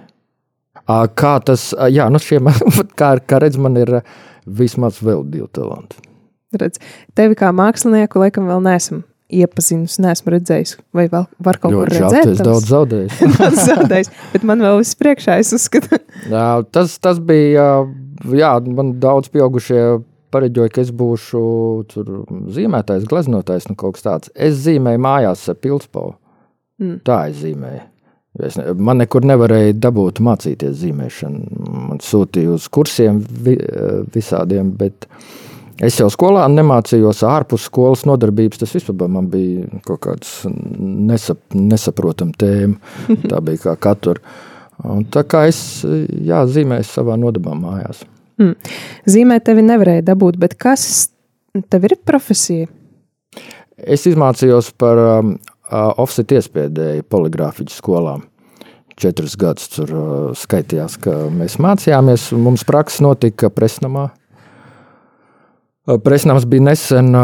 [1.16, 2.48] Kā tas, jā, nu šiem,
[3.00, 4.02] kā, kā redz, man ir
[4.46, 6.00] vismaz vēl divi talanti.
[6.60, 6.80] Redz,
[7.14, 12.34] tevi kā mākslinieku laikam vēl neesam iepazinusi, neesmu redzējis, vai vēl var kaut ko redzēt.
[12.34, 13.10] Es daudz zaudēju.
[13.38, 16.00] daudz zaudējis, bet man vēl viss priekšā, es uzskatu.
[16.36, 17.68] jā, tas, tas bija,
[18.34, 19.84] jā, man daudz pieaugušie
[20.34, 21.44] pareģoju, ka es būšu
[21.90, 22.10] tur
[22.54, 24.34] zīmētājs, gleznotājs, nu kaut kas tāds.
[24.36, 26.18] Es zīmēju mājās ar pildspalvu.
[26.80, 27.00] Mm.
[27.06, 27.86] Tā es zīmēju.
[28.46, 31.64] Es ne, man nekur nevarēja dabūt mācīties zīmēšanu.
[31.90, 33.58] Man sūtīja uz kursiem vi,
[34.14, 35.10] visādiem, bet
[35.86, 38.62] es jau skolā nemācījos ārpus skolas nodarbības.
[38.62, 42.80] Tas vispār man bija kaut kāds nesap, nesaprotam tēma.
[43.32, 44.20] Tā bija kā katru.
[44.88, 48.06] Un tā kā es jā, zīmēju savā nodabā mājās.
[48.40, 48.56] Mm.
[49.12, 51.10] Zīmēt tevi nevarēja dabūt, bet kas
[51.68, 52.70] tev ir profesija?
[53.80, 55.34] Es izmācījos par um,
[55.72, 58.24] offset iespiedēju poligrāfiķu skolām.
[59.00, 62.30] Četrus gadus tur uh, skaitījās, ka mēs mācījāmies.
[62.36, 64.10] Mums praksa notika Presnamā.
[65.98, 67.16] Presnams bija nesen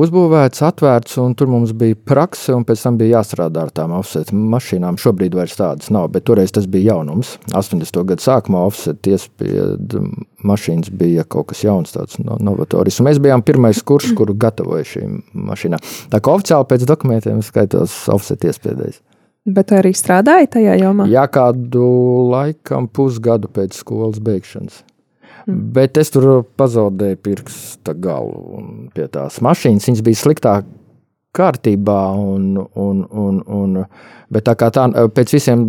[0.00, 4.30] uzbūvēts, atvērts, un tur mums bija prakse, un pēc tam bija jāstrādā ar tām offset
[4.32, 4.96] mašīnām.
[5.00, 7.34] Šobrīd vairs tādas nav, bet toreiz tas bija jaunums.
[7.52, 8.00] 80.
[8.08, 9.76] gadu sākumā offset iespēja
[10.48, 13.04] mašīnas bija kaut kas jauns, tāds novatorisks.
[13.04, 15.84] Mēs bijām pirmais kurs, kuru gatavoja šīm mašīnām.
[16.14, 19.02] Tā kā oficiāli pēc dokumentiem skaitos offset iespējas.
[19.46, 21.04] Bet arī strādāja tajā jomā?
[21.12, 21.84] Jā, kādu
[22.32, 24.80] laikam pusgadu pēc skolas beigšanas.
[25.46, 25.60] Mm.
[25.76, 29.86] Bet es tur pazaudēju pirksta galu pie tās mašīnas.
[29.86, 30.56] Viņas bija sliktā
[31.36, 33.76] kārtībā, un, un, un, un,
[34.32, 35.64] bet tā kā tā pēc visiem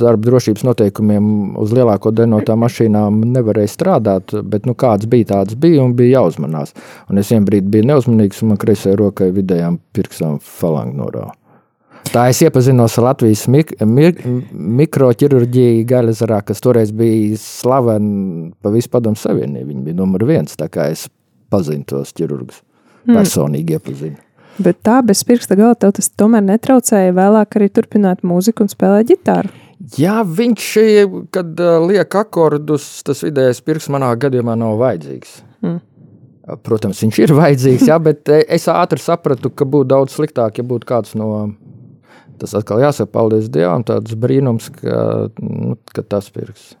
[0.00, 1.26] darba drošības noteikumiem
[1.60, 5.96] uz lielāko daļu no tām mašīnām nevarēja strādāt, bet nu, kāds bija, tāds bija un
[5.98, 6.76] bija jāuzmanās.
[7.10, 11.39] Un es vienbrīd biju neuzmanīgs, un man kreisajai rokai vidējām pirkstām falangu norāva.
[12.10, 18.90] Tā es iepazinos ar Latvijas mik mik mikroķirurģiju Gaļazarā, kas toreiz bija slavena pa visu
[18.90, 19.68] padomu savienību.
[19.68, 21.06] Viņi bija numur viens, tā kā es
[21.52, 22.64] pazinu tos ķirurgus.
[23.04, 23.14] Hmm.
[23.20, 24.18] Personīgi iepazinu.
[24.60, 29.12] Bet tā bez pirksta gala tev tas tomēr netraucēja vēlāk arī turpināt mūziku un spēlēt
[29.12, 29.52] ģitāru.
[29.96, 30.64] Jā, viņš,
[31.32, 35.38] kad uh, liek akordus, tas vidējais pirksts manā gadījumā nav vajadzīgs.
[35.64, 35.78] Hmm.
[36.66, 40.88] Protams, viņš ir vajadzīgs, jā, bet es ātri sapratu, ka būtu daudz sliktāk, ja būtu
[40.88, 41.30] kāds no
[42.40, 46.74] Tas atkal jāsaka, paldies Dievam, tāds brīnums, ka, nu, ka tas pirks.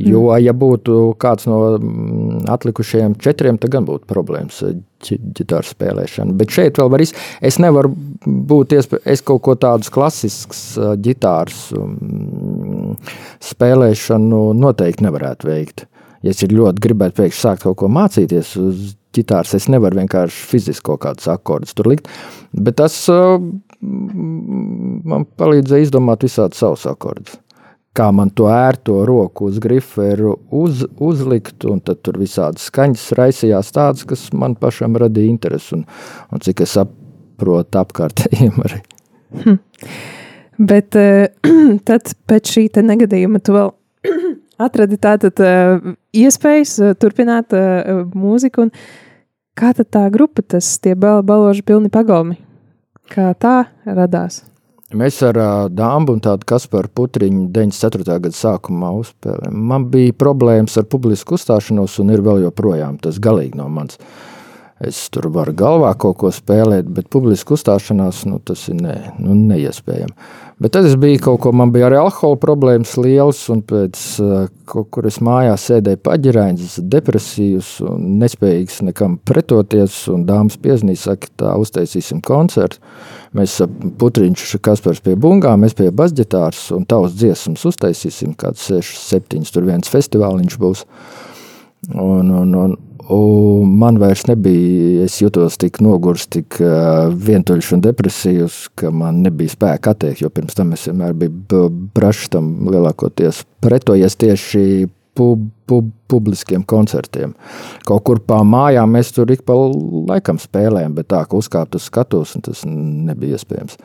[0.00, 0.38] Jo, mm.
[0.40, 4.62] ja būtu kāds no mm, atlikušajiem četriem, tad gan būtu problēmas
[5.04, 6.32] ģitāru spēlēšana.
[6.38, 7.26] Bet šeit vēl var izdarīt.
[7.44, 7.92] Es nevaru
[8.24, 10.62] būt iespējams, es kaut ko tādus klasiskus
[11.04, 12.96] ģitārus um,
[13.44, 15.86] spēlēšanu noteikti nevarētu veikt.
[16.24, 20.86] Ja es ļoti gribētu pēkšņi sākt kaut ko mācīties uz ģitāras, es nevaru vienkārši fiziski
[20.90, 22.10] kaut kādus akordus tur likt.
[22.52, 23.36] Bet tas uh,
[23.82, 27.38] man palīdzēja izdomāt visādus savus akordus.
[27.92, 33.74] Kā man to ērto roku uz griferu uz, uzlikt, un tad tur visādas skaņas raisījās
[33.76, 35.84] tādas, kas man pašam radīja interesi, un,
[36.32, 38.80] un cik es saprotu apkārtējiem arī.
[39.42, 39.60] Hm.
[40.72, 40.96] Bet
[41.88, 43.74] tad pēc šī negadījuma tu vēl
[44.64, 45.42] atradi tātad
[46.14, 47.54] iespējas turpināt
[48.14, 48.72] mūziku, un
[49.58, 52.38] kā tad tā grupa, tas tie baloži pilni pagalmi,
[53.12, 54.40] Kā tā radās?
[54.96, 58.18] Mēs ar uh, Dāmbu un tādu Kasparu Putriņu 94.
[58.26, 59.56] gada sākumā uzspēlējām.
[59.72, 64.00] Man bija problēmas ar publisku uzstāšanos, un ir vēl joprojām tas galīgi no manis.
[64.82, 69.36] Es tur varu galvā kaut ko spēlēt, bet publiski uzstāšanās nu, tas ir ne, nu,
[69.52, 70.14] neiespējami.
[70.62, 74.02] Bet tad es biju kaut ko, man bija arī alkohola problēmas liels, un pēc
[74.72, 81.30] kaut kur es mājās sēdēju paģirāņas, depresīvs un nespējīgs nekam pretoties, un dāmas pieznīs, saka,
[81.38, 82.82] tā uztaisīsim koncertu.
[83.38, 83.60] Mēs
[84.02, 89.66] putriņš Kaspars pie bungām, mēs pie basģitārs, un tavs dziesmas uztaisīsim, kāds 6, 7, tur
[89.70, 90.86] viens festivāliņš būs.
[91.90, 92.78] Un, un, un,
[93.10, 99.24] Un man vairs nebija, es jutos tik nogurs, tik uh, vientuļš un depresīvs, ka man
[99.24, 101.64] nebija spēka atteikt, jo pirms tam es vienmēr biju
[101.96, 104.64] brašs tam lielākoties pretojies tieši
[105.18, 107.34] pub, pub, publiskiem koncertiem.
[107.88, 111.90] Kaut kur pa mājām mēs tur ik pa laikam spēlējam, bet tā, ka uzkāpt uz
[111.90, 113.78] skatuves, tas nebija iespējams.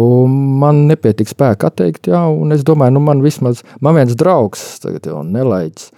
[0.00, 4.62] Un man nepietika spēka atteikt, jā, un es domāju, nu man vismaz, man viens draugs,
[4.82, 5.90] tagad jau nelaiķis,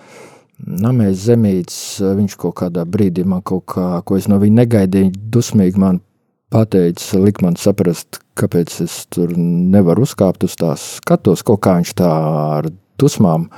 [0.63, 5.81] Namēs zemīts, viņš kaut kādā brīdī man kaut kā, ko es no viņa negaidīju, dusmīgi
[5.83, 5.99] man
[6.53, 11.95] pateica, lik man saprast, kāpēc es tur nevaru uzkāpt uz tās skatos, kaut kā viņš
[11.99, 12.11] tā
[12.59, 12.69] ar
[13.01, 13.49] dusmām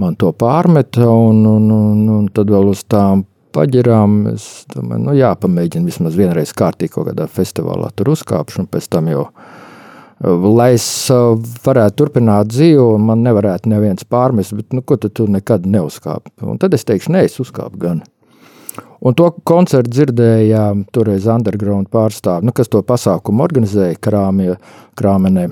[0.00, 5.16] man to pārmeta, un, un, un, un tad vēl uz tām paģirām es domāju, nu
[5.18, 9.26] jāpamēģina vismaz vienreiz kārtīgi kaut kādā festivālā tur uzkāpšu, un pēc tam jau,
[10.20, 10.86] lai es
[11.64, 16.34] varētu turpināt dzīvi, un man nevarētu neviens pārmest, bet, nu, ko tad tu nekad neuzkāpi?
[16.44, 18.02] Un tad es teikšu, nē, es uzkāpu gan.
[19.00, 24.52] Un to koncertu dzirdēja toreiz underground pārstāvi, nu, kas to pasākumu organizēja krāmie,
[25.00, 25.48] krāmenē.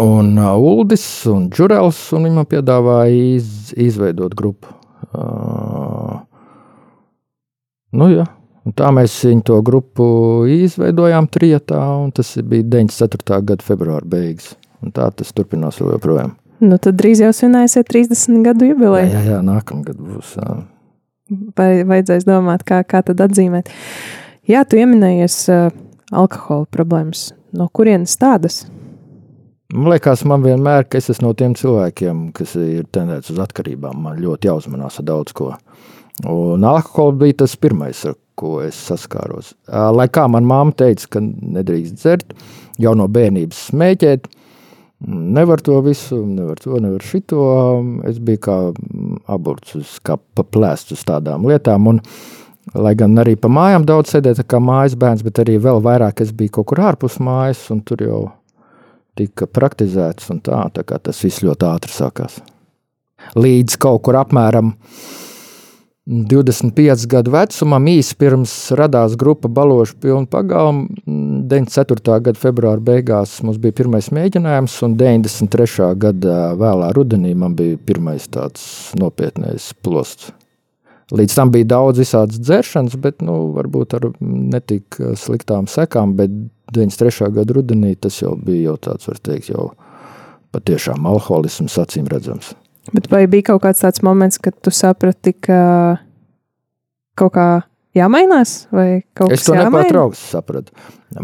[0.00, 4.72] Un uh, Uldis un Džurels, un viņi man piedāvāja iz, izveidot grupu.
[5.12, 6.18] Uh,
[7.94, 8.26] nu, jā.
[8.66, 10.08] Un tā mēs to grupu
[10.50, 13.42] izveidojām trijotā, un tas bija 94.
[13.52, 14.56] gada februāra beigas.
[14.82, 16.34] Un tā tas turpinās joprojām.
[16.62, 19.12] Nu, tad drīz jau svinēsiet 30 gadu jubileju.
[19.12, 20.34] Jā, jā, jā nākamgad būs.
[20.38, 20.58] Jā
[21.28, 23.70] vai vajadzēs domāt, kā, kā tad atzīmēt.
[24.48, 25.68] Jā, tu pieminējies uh,
[26.12, 27.30] alkohola problēmas.
[27.56, 28.62] No kurienes tādas?
[29.72, 34.00] Man liekas, man vienmēr, ka es esmu no tiem cilvēkiem, kas ir tendēts uz atkarībām.
[34.06, 35.52] Man ļoti jāuzmanās ar daudz ko.
[36.26, 39.52] Un alkohola bija tas pirmais, ar ko es saskāros.
[39.68, 42.34] Lai kā man māma teica, ka nedrīkst dzert,
[42.82, 44.26] jau no bērnības smēķēt,
[45.06, 47.42] Nevar to visu, nevar to, nevar šito.
[48.08, 48.56] Es biju kā
[49.30, 51.86] aburts, kā paplēsts uz tādām lietām.
[51.86, 52.00] Un,
[52.74, 56.34] lai gan arī pa mājām daudz sēdēju, kā mājas bērns, bet arī vēl vairāk es
[56.34, 58.24] biju kaut kur ārpus mājas, un tur jau
[59.18, 60.32] tika praktizēts.
[60.42, 62.42] Tā, tā kā tas viss ļoti ātri sākās.
[63.38, 64.74] Līdz kaut kur apmēram
[66.08, 70.86] 25 gadu vecumam, īsi pirms radās grupa Balošu pilnu pagalmu.
[71.04, 72.14] 94.
[72.24, 75.90] gada februāra beigās mums bija pirmais mēģinājums, un 93.
[76.00, 78.62] gada vēlā rudenī man bija pirmais tāds
[78.96, 80.30] nopietnais plosts.
[81.12, 86.32] Līdz tam bija daudz visādas dzeršanas, bet nu, varbūt ar netik sliktām sekām, bet
[86.72, 87.28] 93.
[87.36, 89.70] gada rudenī tas jau bija jau tāds, var teikt, jau
[90.56, 92.54] patiešām alkoholisms acīm redzams.
[92.92, 95.62] Bet vai bija kaut kāds tāds moments, kad tu saprati, ka
[97.18, 97.48] kaut kā
[97.98, 99.42] jāmainās, vai kaut kas tāds?
[99.42, 100.72] Es to nepārtraukti sapratu.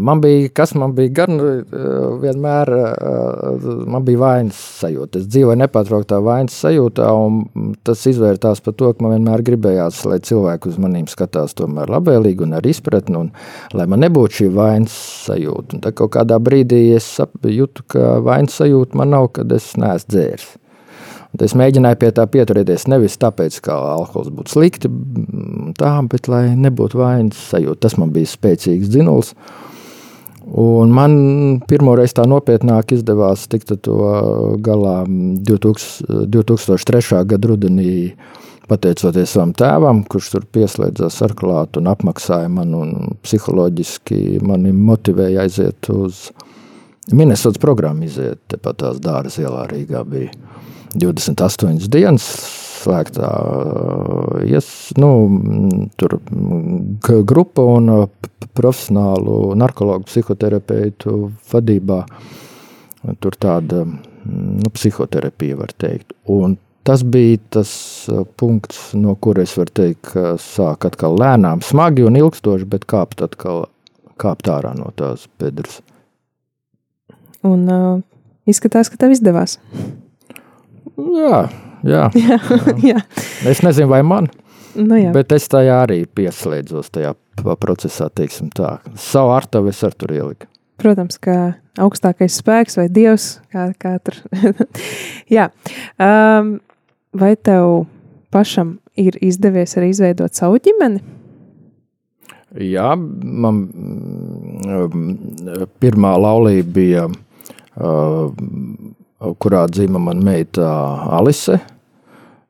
[0.01, 1.75] Man bija, kas man bija gan eh,
[2.23, 5.21] vienmēr, eh, man bija vainas sajūta.
[5.21, 10.19] Es dzīvoju nepārtrauktā vainas sajūtā, un tas izvērtās par to, ka man vienmēr gribējās, lai
[10.25, 13.31] cilvēki uz manīm skatās tomēr labvēlīgi un ar izpratni, un
[13.77, 14.97] lai man nebūtu šī vainas
[15.29, 15.77] sajūta.
[15.77, 20.15] Un tad kaut kādā brīdī es jūtu, ka vainas sajūta man nav, kad es neesmu
[20.15, 20.53] dzēris.
[21.43, 24.91] Es mēģināju pie tā pieturēties nevis tāpēc, ka alkohols būtu slikti,
[25.79, 27.81] tā, bet lai nebūtu vainas sajūta.
[27.87, 29.33] Tas man bija spēcīgs dzinuls.
[30.45, 31.13] Un man
[31.65, 33.99] pirmoreiz tā nopietnāk izdevās tikt to
[34.63, 37.23] galā 2000, 2003.
[37.31, 38.13] gada rudenī,
[38.69, 42.93] pateicoties savam tēvam, kurš tur pieslēdzās ar klātu un apmaksāja man un
[43.25, 46.27] psiholoģiski mani motivēja aiziet uz
[47.13, 50.31] Minnesotas programmu, iziet tepat tās dāras ielā Rīgā bija.
[50.95, 52.25] 28 dienas
[52.85, 53.29] slēgtā
[54.45, 54.67] ies,
[55.01, 55.11] nu,
[55.99, 56.19] tur,
[57.27, 57.91] grupa un
[58.55, 62.03] profesionālu narkologu psihoterapeitu vadībā.
[63.21, 66.15] Tur tāda nu, psihoterapija, var teikt.
[66.31, 67.71] Un tas bija tas
[68.39, 73.67] punkts, no kuras var teikt, ka sāk atkal lēnām, smagi un ilgstoši, bet kāpt atkal
[74.21, 75.81] kāpt ārā no tās bedres.
[77.45, 78.01] Un uh,
[78.49, 79.59] izskatās, ka tev izdevās.
[80.95, 81.43] Jā,
[81.93, 82.39] jā, jā,
[82.83, 83.03] jā.
[83.47, 84.29] Es nezinu, vai man.
[84.75, 85.13] Nu, jā.
[85.15, 87.13] Bet es tajā arī pieslēdzos tajā
[87.61, 88.77] procesā, teiksim tā.
[88.99, 90.49] Savu artavu es ar tur ieliku.
[90.81, 94.19] Protams, ka augstākais spēks vai dievs, kā, kā tur.
[95.37, 95.47] jā.
[95.95, 96.57] Um,
[97.15, 97.85] vai tev
[98.35, 100.99] pašam ir izdevies arī izveidot savu ģimeni?
[102.55, 103.63] Jā, man
[104.71, 105.07] um,
[105.83, 108.29] pirmā laulība bija uh,
[109.19, 110.67] kurā dzima mana meita
[111.17, 111.59] Alise.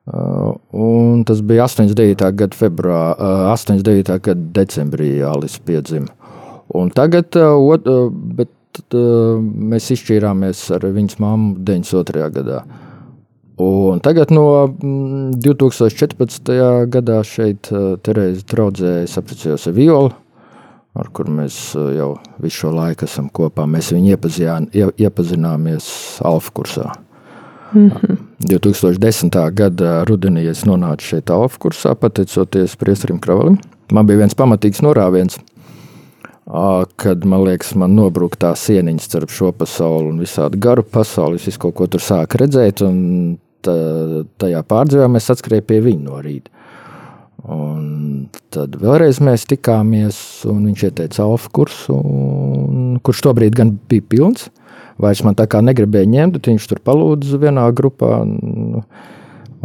[0.05, 2.31] Un tas bija 89.
[2.37, 4.19] gada februārā, 89.
[4.21, 6.11] gada decembrī Alise piedzima.
[6.75, 7.37] Un tagad,
[8.37, 12.29] bet mēs izšķīrāmies ar viņas mammu 92.
[12.35, 12.63] gadā.
[13.61, 16.51] Un tagad no 2014.
[16.91, 17.69] gadā šeit
[18.03, 20.11] Terēza draudzējas apprecējos ar Violu
[20.95, 23.67] ar kuru mēs eh, jau visu šo laiku esam kopā.
[23.69, 24.15] Mēs viņu
[25.05, 25.89] iepazināmies
[26.25, 26.91] Alfa kursā.
[27.73, 28.17] Mm -hmm.
[28.39, 29.51] 2010.
[29.53, 33.57] gada rudenī es nonācu šeit Alfa kursā, pateicoties Priesterim Kravalim.
[33.91, 35.37] Man bija viens pamatīgs norāviens,
[36.95, 41.35] kad man liekas, man nobruka tā sieniņa starp šo pasauli un visādi garu pasauli.
[41.47, 43.37] Es kaut ko tur sāku redzēt, un
[44.37, 46.51] tajā pārdzīvē mēs atskrējām pie viņa no rīta.
[47.45, 50.17] Un tad vēlreiz mēs tikāmies,
[50.49, 54.47] un viņš ieteica alfa kursu, un, kurš tobrīd gan bija pilns.
[55.01, 58.23] Vairs man tā kā negribēja ņemt, bet viņš tur palūdza vienā grupā.
[58.23, 58.85] Un,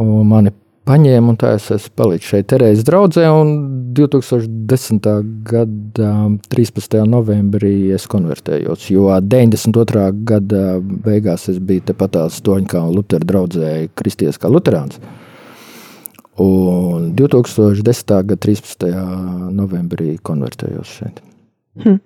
[0.01, 0.51] Un mani
[0.87, 3.51] paņēma, un tā es esmu palicis šeit Terēzes draudzē, un
[3.97, 5.09] 2010.
[5.45, 6.11] gada
[6.53, 6.97] 13.
[7.09, 10.07] novembrī es konvertējos, jo 92.
[10.27, 14.97] gada beigās es biju tepatās Toņkā un Lutera draudzē kristies kā luterāns.
[16.39, 18.13] Un 2010.
[18.23, 18.87] gada 13.
[19.51, 21.19] novembrī konvertējos šeit.
[21.81, 21.99] Hm.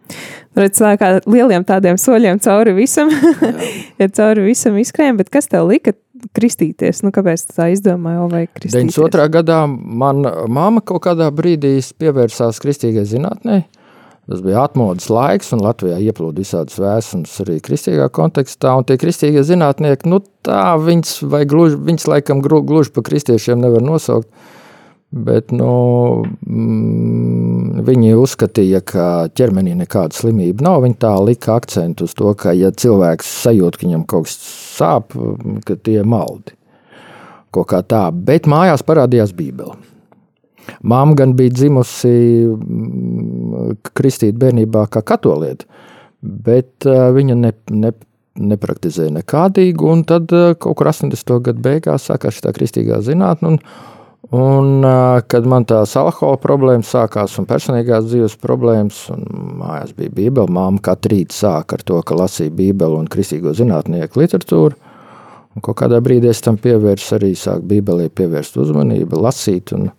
[0.57, 3.09] Redz, kā lieliem tādiem soļiem cauri visam,
[4.01, 5.95] ja cauri visam izkrējām, bet kas tev lika
[6.37, 7.01] kristīties?
[7.05, 8.93] Nu, kāpēc tā izdomāji, vai kristīties?
[8.93, 9.25] 92.
[9.33, 10.21] gadā man
[10.53, 13.63] māma kaut kādā brīdī pievērsās kristīgai zinātnei.
[14.25, 18.73] Tas bija atmodas laiks, un Latvijā ieplūda visādas vēstures arī kristīgā kontekstā.
[18.89, 24.31] Tie kristīgie zinātnieki, nu tā viņas, vai gluži, viņas laikam gluži pa kristiešiem nevar nosaukt.
[25.15, 25.69] Bet nu,
[26.41, 29.05] mm, viņi uzskatīja, ka
[29.37, 30.81] ķermenī nekāda slimība nav.
[30.83, 34.39] Viņi tā lika akcentu uz to, ka, ja cilvēks sajūt, ka viņam kaut kas
[34.75, 35.13] sāp,
[35.69, 36.57] ka tie ir maldi.
[37.53, 38.09] Kaut kā tā.
[38.09, 39.77] Bet mājās parādījās Bībele.
[40.85, 42.11] Māma gan bija dzimusi
[43.95, 45.65] kristīt bērnībā kā katolieta,
[46.21, 47.91] bet viņa ne, ne,
[48.35, 49.91] nepraktizēja nekādīgu.
[49.91, 51.35] Un tad kaut kur 80.
[51.49, 53.57] gadu beigās sākās šī kristīgā zinātne.
[54.33, 54.81] Un,
[55.29, 59.21] kad man tās alkohola problēmas sākās un personīgās dzīves problēmas, un
[59.59, 64.23] mājās bija Bībele, māma katru rītu sāka ar to, ka lasīja Bībeli un kristīgo zinātnieku
[64.23, 64.79] literatūru.
[65.55, 69.71] Un kaut kādā brīdī es tam pievērsu arī sāku Bībelē pievērst uzmanību, lasīt.
[69.77, 69.91] Un,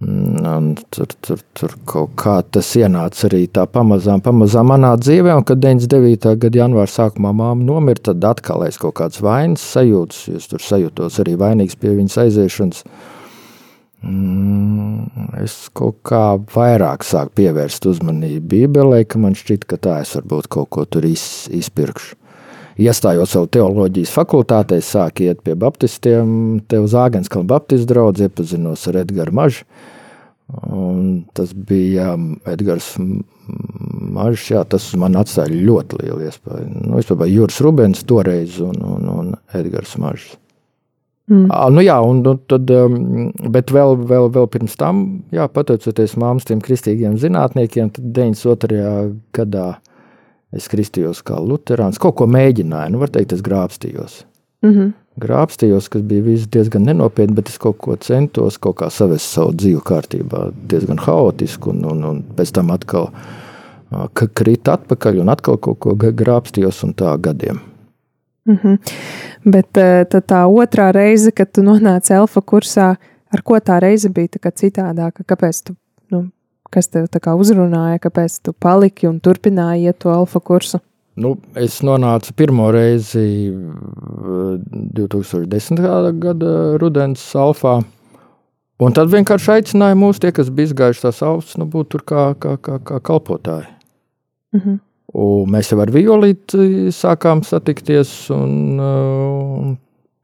[0.00, 5.34] un tur, tur, tur kaut kā tas ienāca arī tā pamazām, pamazām manā dzīvē.
[5.36, 6.34] Un, kad 99.
[6.40, 11.20] gada janvāra sākumā māma nomira, tad atkal es kaut kādas vainas sajūtas, es tur sajūtos
[11.20, 12.84] arī vainīgs pie viņas aiziešanas.
[14.00, 15.10] Mm,
[15.42, 16.24] es kaut kā
[16.54, 21.04] vairāk sāku pievērst uzmanību Bībelē, ka man šķiet, ka tā es varbūt kaut ko tur
[21.04, 22.16] iz, izpirkšu.
[22.78, 29.00] Iestājot savu teoloģijas fakultātē, sāku iet pie baptistiem, te uz Āgenskalna baptistu draugu, iepazinos ar
[29.02, 29.64] Edgars Mažu.
[30.70, 32.16] Un tas bija
[32.50, 36.68] Edgars Mažs, jā, tas man atstāja ļoti lielu iespēju.
[36.86, 40.32] Nu, vispār Juris Rubens toreiz un, un, un Edgars Mažs.
[41.30, 41.46] Mm.
[41.76, 42.70] Nu, jā, un, un tad,
[43.54, 45.04] bet vēl, vēl, vēl pirms tam,
[45.34, 48.80] jā, pateicoties māmas tiem kristīgiem zinātniekiem, tad 92.
[49.36, 49.68] gadā
[50.52, 51.98] es kristījos kā luterāns.
[52.00, 54.24] Kaut ko mēģināju, nu, var teikt, es grābstījos.
[54.62, 54.92] Mm -hmm.
[55.20, 59.80] Grābstījos, kas bija diezgan nenopietni, bet es kaut ko centos, kaut kā savest savu dzīvi
[59.80, 63.10] kārtībā, diezgan haotiski, un, un, un pēc tam atkal
[64.14, 67.60] krīt atpakaļ, un atkal kaut ko grābstījos, un tā gadiem.
[68.46, 68.78] Mm -hmm.
[69.44, 72.96] Bet eh, tā otrā reize, kad tu nonāci Elfa kursā,
[73.32, 75.22] ar ko tā reize bija tā citādāka?
[75.26, 75.74] Kāpēc tu,
[76.10, 76.30] nu,
[76.70, 80.80] kas tev uzrunāja, kāpēc tu paliki un turpināji iet to Elfa kursu?
[81.20, 83.50] Nu, es nonācu pirmo reizi
[84.96, 85.80] 2010.
[85.80, 87.80] Eh, gada rudens alfā.
[88.80, 92.22] Un tad vienkārši aicināja mūs, tie, kas bija izgājuši tās ausis, nu, būt tur kā,
[92.40, 93.68] kā, kā, kā kalpotāji.
[94.54, 94.78] Mm -hmm.
[95.12, 99.78] Un mēs jau ar Violīti sākām satikties, un, un,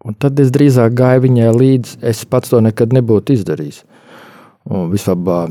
[0.04, 1.98] un tad es drīzāk gāju viņai līdzi.
[2.02, 3.82] Es pats to nekad nebūtu izdarījis.
[4.70, 5.50] Un vispār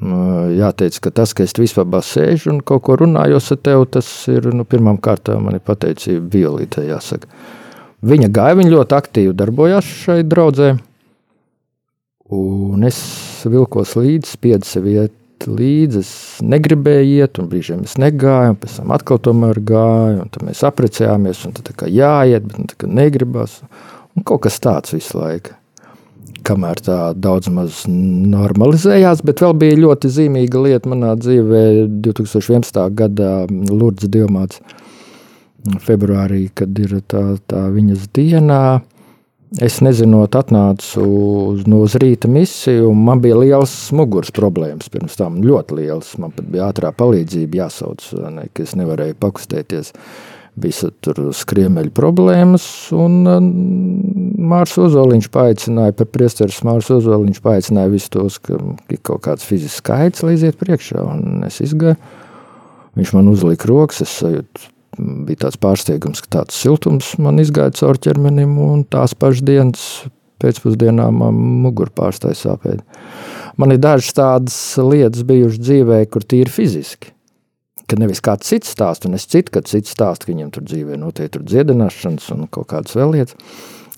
[0.00, 4.48] jāteic, ka tas, ka es vispār sēžu un kaut ko runājos ar tevi, tas ir
[4.54, 6.88] nu, pirmām kārtām man ir pateicība Violītei.
[8.00, 10.72] Viņa gāja, viņa ļoti aktīvi darbojās šai draudzē.
[12.32, 13.00] Un es
[13.44, 16.00] vilkos līdzi, spiedu sev iet līdzi.
[16.00, 20.64] Es negribēju iet, un brīžiem es negāju, un pēc tam atkal tomēr gāju, tad mēs
[20.68, 23.60] apprecējāmies, un tad kā jāiet, bet nu, negribas.
[24.16, 25.59] Un kaut kas tāds visu laiku.
[26.46, 31.64] Kamēr tā daudz maz normalizējās, bet vēl bija ļoti zīmīga lieta manā dzīvē
[32.06, 32.80] 2011.
[32.96, 34.62] gada Lurdzes diamāts
[35.84, 38.62] februārī, kad ir tā, tā viņas dienā
[39.58, 45.18] Es nezinot, atnācu uz, no uz rīta misiju, un man bija liels muguras problēmas pirms
[45.18, 45.40] tam.
[45.42, 46.12] Ļoti liels.
[46.22, 49.90] Man pat bija ātrā palīdzība jāsauc, ne, ka es nevarēju pakustēties.
[50.60, 53.22] Bija tur skriemeļu problēmas, un
[54.50, 59.80] Mārcis Ozoliņš paaicināja, par priesteru Mārcis Ozoliņš paaicināja visus tos, ka ir kaut kāds fizisks
[59.80, 61.96] skaits, lai iziet priekšā, un es izgāju.
[62.98, 64.68] Viņš man uzlika rokas, es sajūtu
[65.26, 69.84] bija tāds pārsteigums, ka tāds siltums man izgāja cauri ķermenim, un tās pašas dienas
[70.40, 72.82] pēcpusdienā man mugura pārstāja sāpēt.
[73.60, 77.12] Man ir dažas tādas lietas bijušas dzīvē, kur tīri fiziski.
[77.90, 80.98] Kad nevis kāds cits stāsta, un es citu, kad cits stāsta, ka viņam tur dzīvē
[81.00, 83.34] notiek tur dziedināšanas un kaut kādas vēl lietas.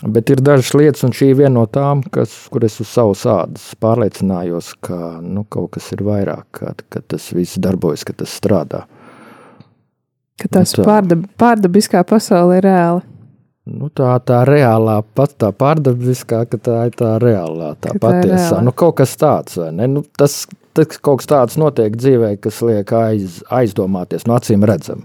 [0.02, 3.12] Bet ir dažas lietas, un šī ir viena no tām, kas, kur es uz savu
[3.14, 8.32] sādas pārliecinājos, ka nu, kaut kas ir vairāk, ka, ka tas viss darbojas, ka tas
[8.40, 8.82] strādā.
[10.42, 10.82] Ka tās tā.
[10.88, 13.04] pārdab, pārdabiskā pasaule ir reāla.
[13.70, 18.02] Nu, tā tā reālā, pat tā pārdabiskā, ka tā ir tā reālā, tā Ka tā
[18.08, 18.40] patiesā.
[18.40, 18.62] reālā.
[18.66, 19.86] Nu, kaut kas tāds, vai ne?
[19.86, 20.40] Nu, tas,
[20.76, 25.04] tas kaut kas tāds notiek dzīvē, kas liek aiz, aizdomāties, no acīm redzam.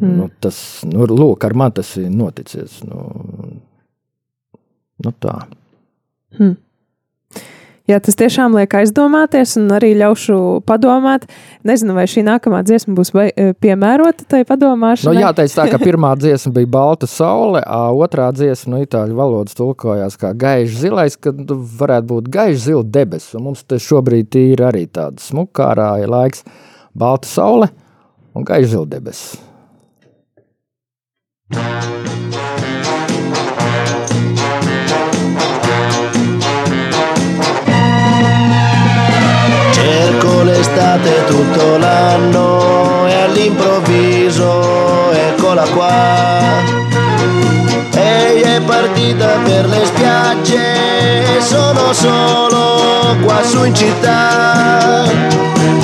[0.00, 0.16] Mm.
[0.16, 0.58] Nu, tas,
[0.88, 2.78] nu, lūk, ar man tas ir noticis.
[2.88, 3.00] Nu,
[5.04, 5.36] nu tā.
[6.38, 6.56] Hmm.
[7.90, 10.36] Jā, tas tiešām liek aizdomāties, un arī ļaušu
[10.68, 11.24] padomāt.
[11.66, 15.16] Nezinu, vai šī nākamā dziesma būs vai, e, piemērota tai Nu, padomāšanai.
[15.18, 20.30] jāteic tā, ka pirmā dziesma bija balta saule, otrā dziesma no itāļu valodas tulkojās kā
[20.38, 23.34] gaišs zilais, kad nu, varētu būt gaišs zila debesis.
[23.42, 26.44] Mums te šobrīd ir arī tāds smukārā ir laiks
[26.94, 27.72] balta saule
[28.34, 29.40] un gaišs zila debesis.
[40.42, 46.28] L'estate tutto l'anno e all'improvviso eccola qua.
[47.94, 55.04] Ehi è partita per le spiagge e sono solo qua su in città.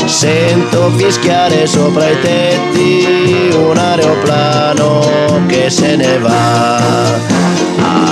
[0.07, 6.77] Sento fischiare sopra i tetti un aeroplano che se ne va.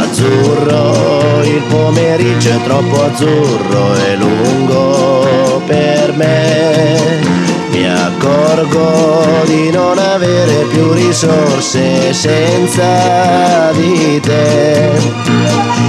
[0.03, 5.03] Azzurro, il pomeriggio è troppo azzurro e lungo
[6.16, 7.20] me.
[7.70, 14.90] Mi accorgo di non avere più risorse senza di te.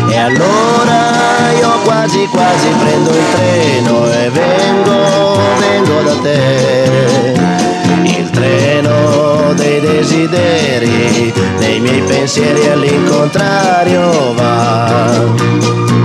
[0.10, 7.34] E allora io quasi quasi prendo il treno e vengo, vengo da te.
[8.04, 16.05] Il treno dei desideri, dei miei pensieri all'incontrario va.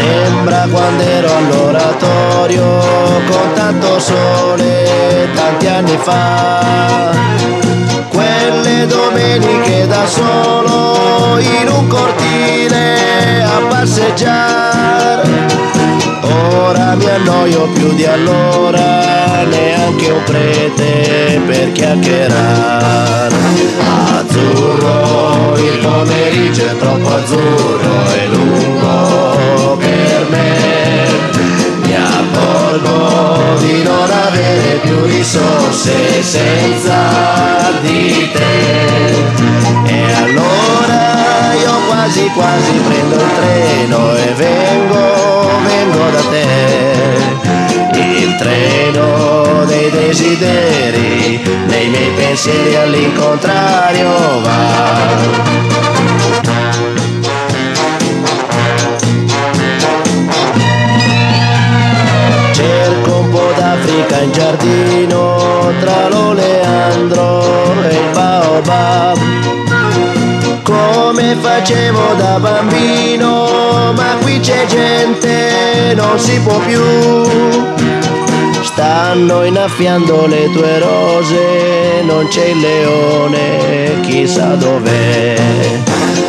[0.00, 2.64] Sembra quando ero all'oratorio
[3.28, 7.10] con tanto sole tanti anni fa.
[8.08, 15.28] Quelle domeniche da solo in un cortile a passeggiare.
[16.22, 23.34] Ora mi annoio più di allora, neanche un prete per chiacchierare.
[24.16, 29.39] Azzurro, il pomeriggio è troppo azzurro e lungo
[30.30, 31.08] me.
[31.82, 39.14] Mi accorgo di non avere più risorse senza di te.
[39.84, 47.98] E allora io quasi quasi prendo il treno e vengo, vengo da te.
[47.98, 55.79] Il treno dei desideri, dei miei pensieri all'incontrario va.
[62.90, 67.40] Cerco un po' d'Africa in giardino tra l'oleandro
[67.88, 69.18] e il baobab.
[70.64, 76.82] Come facevo da bambino, ma qui c'è gente, non si può più.
[78.60, 85.36] Stanno innaffiando le tue rose, non c'è il leone, chissà dov'è.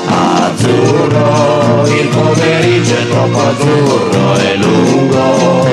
[0.05, 5.70] Azzurro, il pomeriggio è troppo azzurro e lungo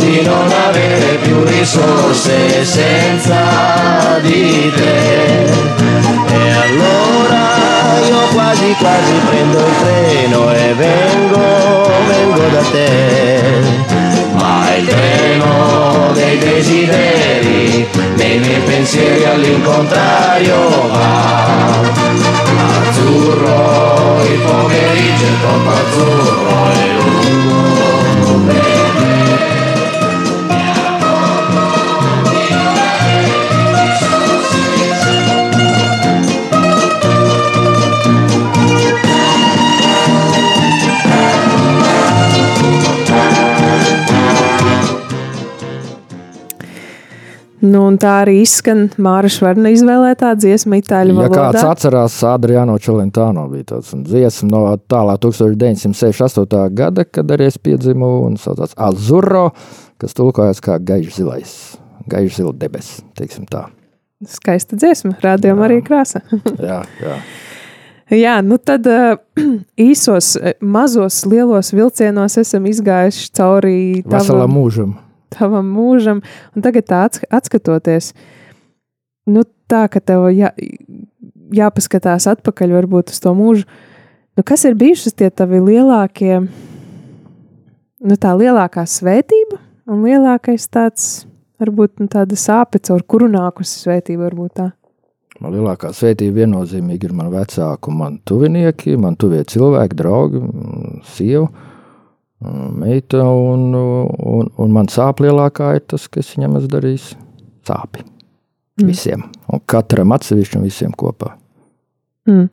[0.00, 5.44] di non avere più risorse senza di te.
[5.44, 13.42] E allora io quasi quasi prendo il treno e vengo, vengo da te.
[14.32, 21.78] Ma il treno dei desideri, dei miei pensieri all'incontrario va.
[22.88, 27.69] Azzurro, il pomeriggio è troppo azzurro e lungo
[47.90, 51.48] un tā arī izskan Māra Švarna izvēlētā dziesma itāļu Ja valodā.
[51.50, 56.70] kāds atcerās, Adriano Čelentāno bija tāds dziesma no tālā 1968.
[56.78, 59.50] gada, kad arī es piedzimu un saucās Azuro,
[60.00, 61.52] kas tulkojas kā gaišs zilais,
[62.10, 63.66] gaišs zila debesis, teiksim tā.
[64.28, 66.20] Skaista dziesma, rādījuma arī krāsa.
[66.60, 67.20] Jā, jā.
[68.10, 69.14] Jā, nu tad uh,
[69.90, 74.96] īsos, eh, mazos, lielos vilcienos esam izgājuši cauri Veselam tavam, mūžam.
[75.32, 76.22] Tavam mūžam,
[76.54, 78.12] un tagad tā atsk atskatoties,
[79.30, 80.52] nu tā, ka tev jā,
[81.54, 83.66] jāpaskatās atpakaļ varbūt uz to mūžu,
[84.36, 86.40] nu kas ir bijušas tie tavi lielākie,
[88.00, 89.60] nu, tā lielākā svētība
[89.90, 91.08] un lielākais tāds,
[91.60, 94.70] varbūt nu, tāda sāpe, caur kuru nākusi svētība, varbūt tā.
[95.40, 100.42] Man lielākā svētība viennozīmīgi ir man vecāki man tuvinieki, man tuvie cilvēki, draugi,
[101.14, 101.48] sieva,
[102.40, 107.02] meita, un, un, un man sāp lielākā ir tas, kas viņam es darīju
[107.68, 108.04] sāpi.
[108.80, 108.88] Mm.
[108.88, 111.34] Visiem, un katram atsevišķi un visiem kopā.
[112.28, 112.48] Mm.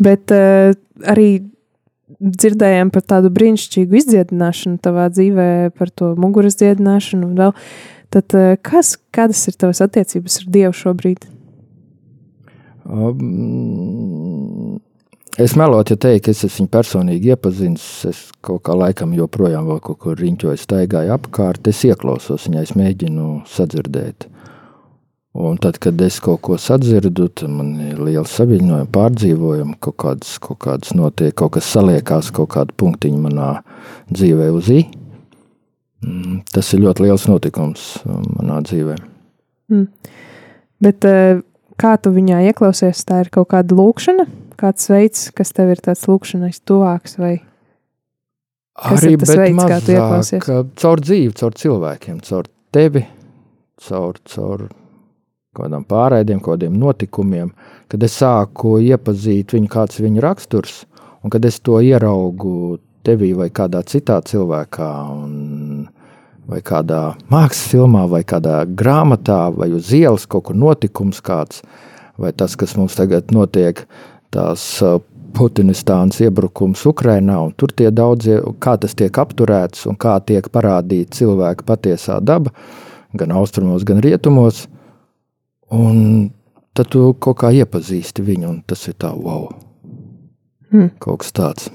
[0.00, 0.72] Bet uh,
[1.08, 1.28] arī
[2.20, 7.52] dzirdējām par tādu brīnišķīgu izdziedināšanu tavā dzīvē, par to muguras dziedināšanu vēl.
[8.10, 11.28] Tad uh, kas, kādas ir tavas attiecības ar Dievu šobrīd?
[12.90, 13.20] Um,
[15.42, 17.86] es melotu, ja teiktu, ka es viņu personīgi iepazinis.
[18.10, 21.68] Es kaut kā laikam joprojām vēl kaut kur riņķoju, staigāju apkārt.
[21.70, 24.28] Es ieklausos viņai, es mēģinu sadzirdēt.
[25.40, 30.32] Un tad, kad es kaut ko sadzirdu, tad man ir liels saviņojums, pārdzīvojums, kaut kādas,
[30.42, 33.50] kaut kādas notiek, kaut kas saliekās, kaut kāda punktiņa manā
[34.10, 34.80] dzīvē uz ī.
[36.02, 38.96] Mm, tas ir ļoti liels notikums um, manā dzīvē.
[39.70, 39.86] Mm.
[40.82, 41.42] Bet eh,
[41.80, 44.26] kā tu viņā ieklausies, tā ir kaut kāda lūkšana,
[44.60, 47.38] kāds veids, kas tev ir tāds lūkšanais tuvāks vai
[48.80, 50.50] kas Arī, ir tas veids, mazāk, kā tu ieklausies?
[50.82, 53.04] Caur dzīvi, caur cilvēkiem, caur tevi,
[53.88, 54.68] caur, caur
[55.56, 57.50] kādām pārraidēm, kādiem notikumiem,
[57.90, 60.84] kad es sāku iepazīt viņu, kāds ir viņa raksturs,
[61.24, 65.88] un kad es to ieraugu tevī vai kādā citā cilvēkā, un,
[66.50, 67.02] vai kādā
[67.32, 71.64] mākslas filmā, vai kādā grāmatā, vai uz ielas kaut kur notikums kāds,
[72.20, 73.84] vai tas, kas mums tagad notiek,
[74.34, 74.98] tās uh,
[75.30, 81.20] Putinistānas iebrukums Ukrainā, un tur tie daudzie, kā tas tiek apturēts un kā tiek parādīta
[81.20, 82.50] cilvēka patiesā daba,
[83.14, 84.66] gan austrumos, gan rietumos–
[85.70, 86.30] Un
[86.74, 89.46] tad tu kaut kā iepazīsti viņu, un tas ir tā, wow.
[90.70, 90.90] Hmm.
[91.02, 91.68] Kaut kas tāds.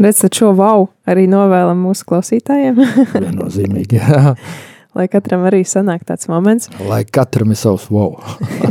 [0.00, 2.80] Redz, tad šo wow arī novēlam mūsu klausītājiem.
[3.12, 4.32] Viennozīmīgi, jā.
[4.98, 6.68] Lai katram arī sanāk tāds moments.
[6.84, 8.18] Lai katram ir savs wow.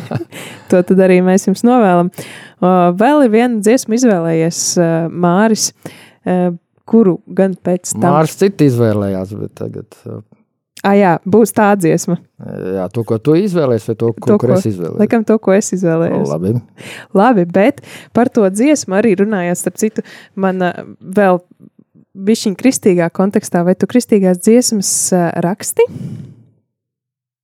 [0.69, 2.11] to tad arī mēs jums novēlam.
[2.61, 4.59] Vēl ir viena dziesma izvēlējies
[5.09, 5.71] Māris,
[6.85, 8.11] kuru gan pēc tam.
[8.11, 9.97] Māris citi izvēlējās, bet tagad
[10.81, 12.15] Ah, jā, būs tā dziesma.
[12.73, 14.97] Jā, to, ko tu izvēlējies, vai to, ko, to, ko es izvēlējos?
[14.97, 16.23] Laikam, to, ko es izvēlējos.
[16.23, 16.53] O, labi.
[17.17, 17.83] labi, bet
[18.17, 20.63] par to dziesmu arī runājot, starp citu, man
[20.97, 21.37] vēl
[22.15, 24.91] bišķiņ kristīgā kontekstā, vai tu kristīgās dziesmas
[25.43, 25.87] raksti?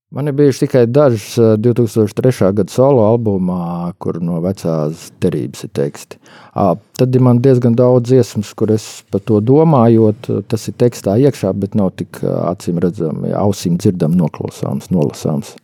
[0.07, 2.53] Man ir bijuši tikai dažas 2003.
[2.55, 6.19] gada solo albumā, kur no vecās derības ir teksti.
[6.55, 11.51] Tad ir man diezgan daudz dziesmas, kur es par to domājot, tas ir tekstā iekšā,
[11.59, 15.57] bet nav tik acīm redzami, ausīm dzirdam, noklausāms, nolasāms.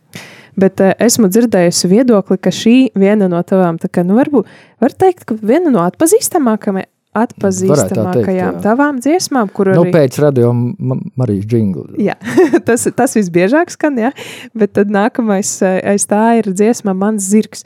[0.60, 4.52] Bet esmu dzirdējusi viedokli, ka šī viena no tavām, tā kā, nu, varbūt
[4.84, 6.84] var teikt, ka viena no atpazīstamākajām
[7.14, 9.92] atpazīstamākajām tavām dziesmām, kur nu, arī...
[9.94, 11.98] Pēc radio Marijas džingla.
[12.02, 12.16] Jā,
[12.66, 14.10] tas, tas visbiežāk skan, jā,
[14.56, 17.62] bet tad nākamais eh, aiz tā ir dziesma Mans zirgs.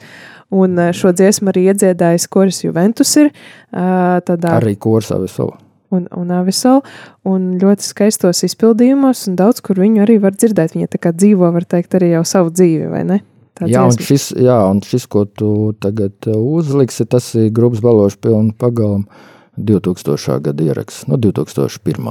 [0.53, 3.31] Un eh, šo dziesmu arī iedziedājis koris Juventus ir.
[3.73, 4.59] Eh, tādā...
[4.59, 5.57] Arī koris Avisola.
[5.89, 6.83] Un, un Avisola,
[7.25, 10.75] un ļoti skaistos izpildījumos, un daudz, kur viņu arī var dzirdēt.
[10.77, 13.19] Viņa tā kā dzīvo, var teikt, arī jau savu dzīvi, vai ne?
[13.67, 15.49] Jā un, šis, jā, un šis, ko tu
[15.83, 19.09] tagad uzliksi, tas ir grupas balošu pilnu pagalmu
[19.65, 20.39] 2000.
[20.47, 22.09] gada ieraksts, no 2001.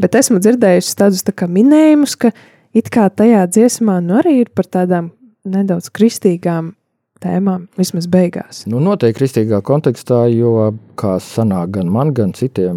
[0.00, 2.32] Bet esmu dzirdējusi tādus tā minējumus, ka
[2.76, 5.12] it kā tajā dziesmā nu arī ir par tādām
[5.46, 6.74] nedaudz kristīgām
[7.22, 8.64] tēmām, vismaz beigās.
[8.68, 12.76] Nu, noteikti kristīgā kontekstā, jo kā sanāk gan man, gan citiem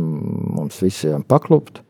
[0.55, 1.81] mums visiem paklupt,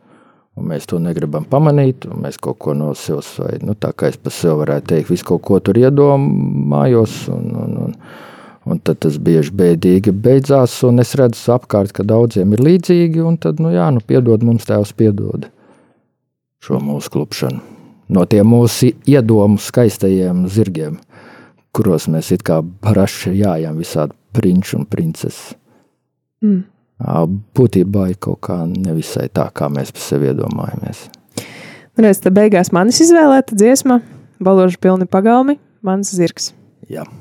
[0.59, 4.17] mēs to negribam pamanīt, un mēs kaut ko no sevis, vai nu, tā kā es
[4.19, 7.95] par sevi varētu teikt, visu kaut ko tur iedomājos, un, un, un,
[8.67, 13.37] Un tad tas bieži bēdīgi beidzās, un es redzu apkārt, ka daudziem ir līdzīgi, un
[13.41, 15.47] tad, nu jā, nu piedod mums tēvs piedod
[16.63, 17.61] šo mūsu klupšanu.
[18.09, 20.97] No tiem mūsu iedomu skaistajiem zirgiem,
[21.75, 25.53] kuros mēs it kā braši jājām visādi prinči un princeses.
[26.43, 26.65] Mm.
[27.55, 31.05] Būtībā ir kaut kā nevisai tā, kā mēs par sevi iedomājamies.
[31.99, 34.01] Reiz te beigās manis izvēlēta dziesma,
[34.43, 36.51] baložu pilni pagalmi, mans zirgs.
[36.91, 37.05] Jā.
[37.05, 37.18] Tā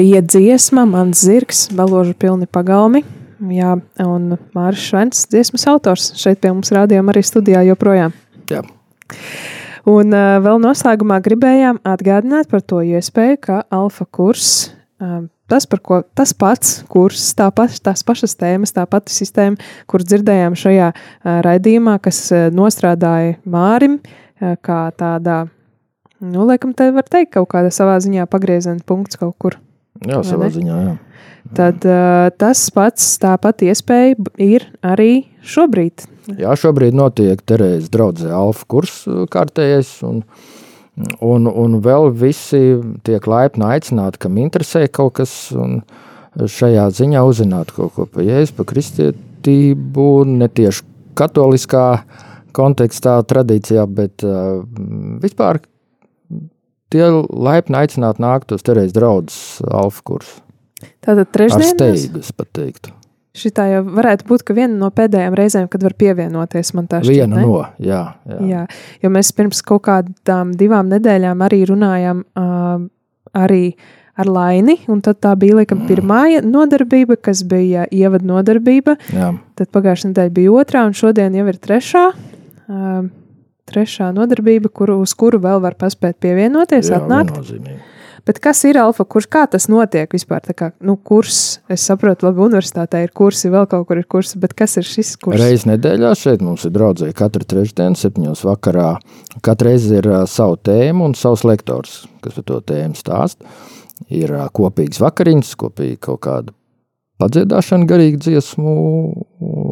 [0.00, 3.02] bija dziesma, mans zirgs, baložu pilni pagalmi.
[3.52, 8.14] Jā, un Mārcis Švents, dziesmas autors, šeit pie mums rādījām arī studijā joprojām.
[8.52, 8.62] Jā.
[9.88, 14.50] Un uh, vēl noslēgumā gribējām atgādināt par to iespēju, ka alfa kurs,
[15.00, 19.56] uh, tas, par ko tas pats kurs, tā paš, tās pašas tēmas, tā pati sistēma,
[19.88, 25.42] kur dzirdējām šajā uh, raidījumā, kas uh, nostrādāja Mārim, uh, kā tādā,
[26.20, 29.60] nu, laikam, te var teikt, kaut kāda savā ziņā pagrieziena punkts kaut kur.
[30.08, 30.54] Jā, savā ne?
[30.54, 30.96] ziņā, jā.
[31.56, 36.04] Tad uh, tas pats, tā pati iespēja ir arī šobrīd.
[36.38, 40.20] Jā, šobrīd notiek Terēzes draudzē alfa kurs kārtējais, un,
[41.24, 45.80] un, un vēl visi tiek laipni aicināti, kam interesē kaut kas, un
[46.38, 50.86] šajā ziņā uzzināt kaut ko par jēzu, par kristietību, ne tieši
[51.18, 51.86] katoliskā
[52.54, 54.62] kontekstā, tradīcijā, bet uh,
[55.22, 55.62] vispār
[56.92, 60.40] tie laipni aicināti nākt uz Terēzes draudzes alfa kursu.
[61.04, 61.76] Tātad Ar trešdienas.
[61.76, 62.94] steigu, es pat teiktu.
[63.36, 67.38] Šitā jau varētu būt viena no pēdējām reizēm, kad var pievienoties man tā šķiet, Viena
[67.38, 67.44] ne?
[67.46, 68.38] no, jā, jā.
[68.48, 68.62] Jā,
[69.04, 72.82] jo mēs pirms kaut kādām divām nedēļām arī runājām uh,
[73.38, 73.62] arī
[74.18, 79.30] ar Laini, un tad tā bija laikam pirmā nodarbība, kas bija ievada nodarbība, jā.
[79.56, 82.04] tad pagājušajā nedēļā bija otrā, un šodien jau ir trešā.
[82.66, 83.06] Uh,
[83.70, 87.36] Trešā nodarbība, kuru, uz kuru vēl var paspēt pievienoties, jā atnākt.
[87.38, 87.80] viennozīmīgi.
[88.26, 89.26] Bet kas ir alfa kurs?
[89.30, 90.42] Kā tas notiek vispār?
[90.44, 94.36] Tā kā, nu, kurs, es saprotu, labi, universitātē ir kursi, vēl kaut kur ir kursi,
[94.42, 95.40] bet kas ir šis kurs?
[95.40, 98.92] Reiz nedēļā šeit mums ir draudzēji katru trešdienu, septiņos vakarā.
[99.46, 103.40] Katru reizi ir uh, savu tēmu un savs lektors, kas par to tēmu stāst.
[104.12, 106.56] Ir uh, kopīgs vakariņas, kopīgi kaut kāda
[107.20, 108.74] padziedāšana, garīga dziesmu,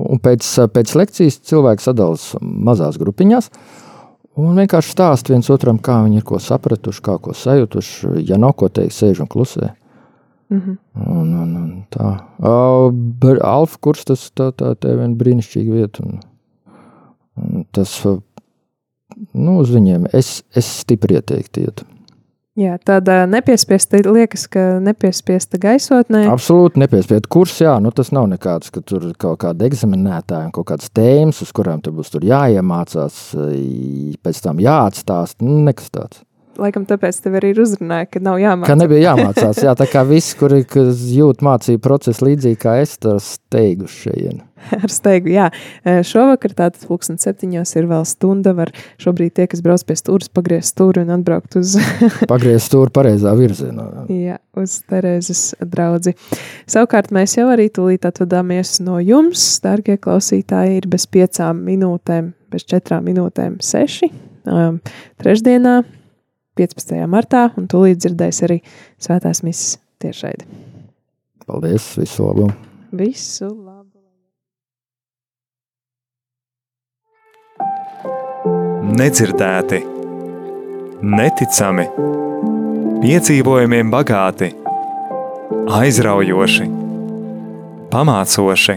[0.08, 3.52] un pēc, uh, pēc lekcijas cilvēks sadalās mazās grupiņās.
[4.38, 8.22] Un vienkārši stāst viens otram, kā viņi ir ko sapratuši, kā ko sajutuši.
[8.28, 9.72] Ja nav ko teikt, sēž un klusē.
[10.54, 10.78] Mhm.
[11.04, 12.12] Un, un, un tā.
[12.38, 16.06] Uh, ber- Alfa kurs tas tā, tā, tā ir brīnišķīga vieta.
[16.06, 16.22] Un,
[17.42, 18.20] un tas, uh,
[19.34, 21.84] nu, uz viņiem es, es stipri ieteiktu iet.
[22.58, 26.24] Jā, tāda nepiespiesta, liekas, ka nepiespiesta gaisotnē.
[26.32, 30.66] Absolūti nepiespied kurs, jā, nu tas nav nekāds, ka tur kaut kāda eksaminētāja un kaut
[30.72, 33.20] kādas tēmas, uz kurām tur būs tur jāiemācās,
[34.26, 36.24] pēc tam jāatstāst, nu, nekas tāds.
[36.58, 38.80] Laikam tāpēc tev arī ir uzrunāja, ka nav Ka jāmācās.
[38.80, 43.36] nebija jāmācās, jā, tā kā visi, kuri kas jūt mācību procesu līdzīgi kā es, tas
[43.38, 44.44] steiguši šeit.
[44.74, 45.44] Ar steigu, jā.
[45.86, 48.50] Šovakar tātad pulksten septiņos ir vēl stunda.
[48.58, 51.76] Var šobrīd tie, kas brauc pie stūras, pagriezt stūri un atbraukt uz,
[52.32, 53.86] Pagriezt stūri pareizā virzienā.
[54.10, 56.16] jā, uz Terēzes draudzi.
[56.66, 62.66] Savukārt mēs jau arī tūlīt atvadāmies no jums, dārgie klausītāji, ir bez piecām minūtēm, bez
[62.66, 64.10] četrām minūtēm seši.
[64.48, 64.80] Um,
[65.22, 65.82] trešdienā,
[66.58, 66.96] 15.
[67.10, 68.60] martā, un tūlīt dzirdēs arī
[68.98, 70.48] svētās misijas tiešraidi.
[71.48, 72.50] Paldies, visu labu!
[72.92, 73.68] Visu labu!
[78.98, 79.78] nedzirdēti,
[81.04, 81.84] neticami,
[83.02, 84.48] piedzīvojumiem bagāti,
[85.78, 86.66] aizraujoši,
[87.92, 88.76] pamācoši,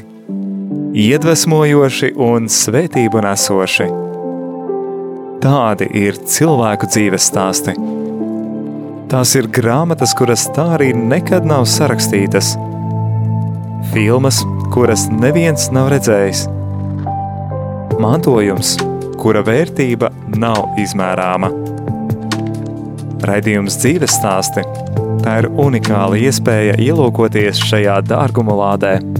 [1.07, 3.89] iedvesmojoši un svētību nesoši.
[5.41, 7.73] Tādi ir cilvēku dzīves stāsti.
[9.09, 12.51] Tās ir grāmatas, kuras tā arī nekad nav sarakstītas,
[13.89, 16.43] filmas, kuras neviens nav redzējis,
[17.97, 18.75] mantojums,
[19.17, 21.49] kura vērtība nav izmērāma.
[23.25, 24.61] Raidījums dzīves stāsti-
[25.25, 29.10] tā ir unikāla iespēja ielūkoties šajā dārguma lādē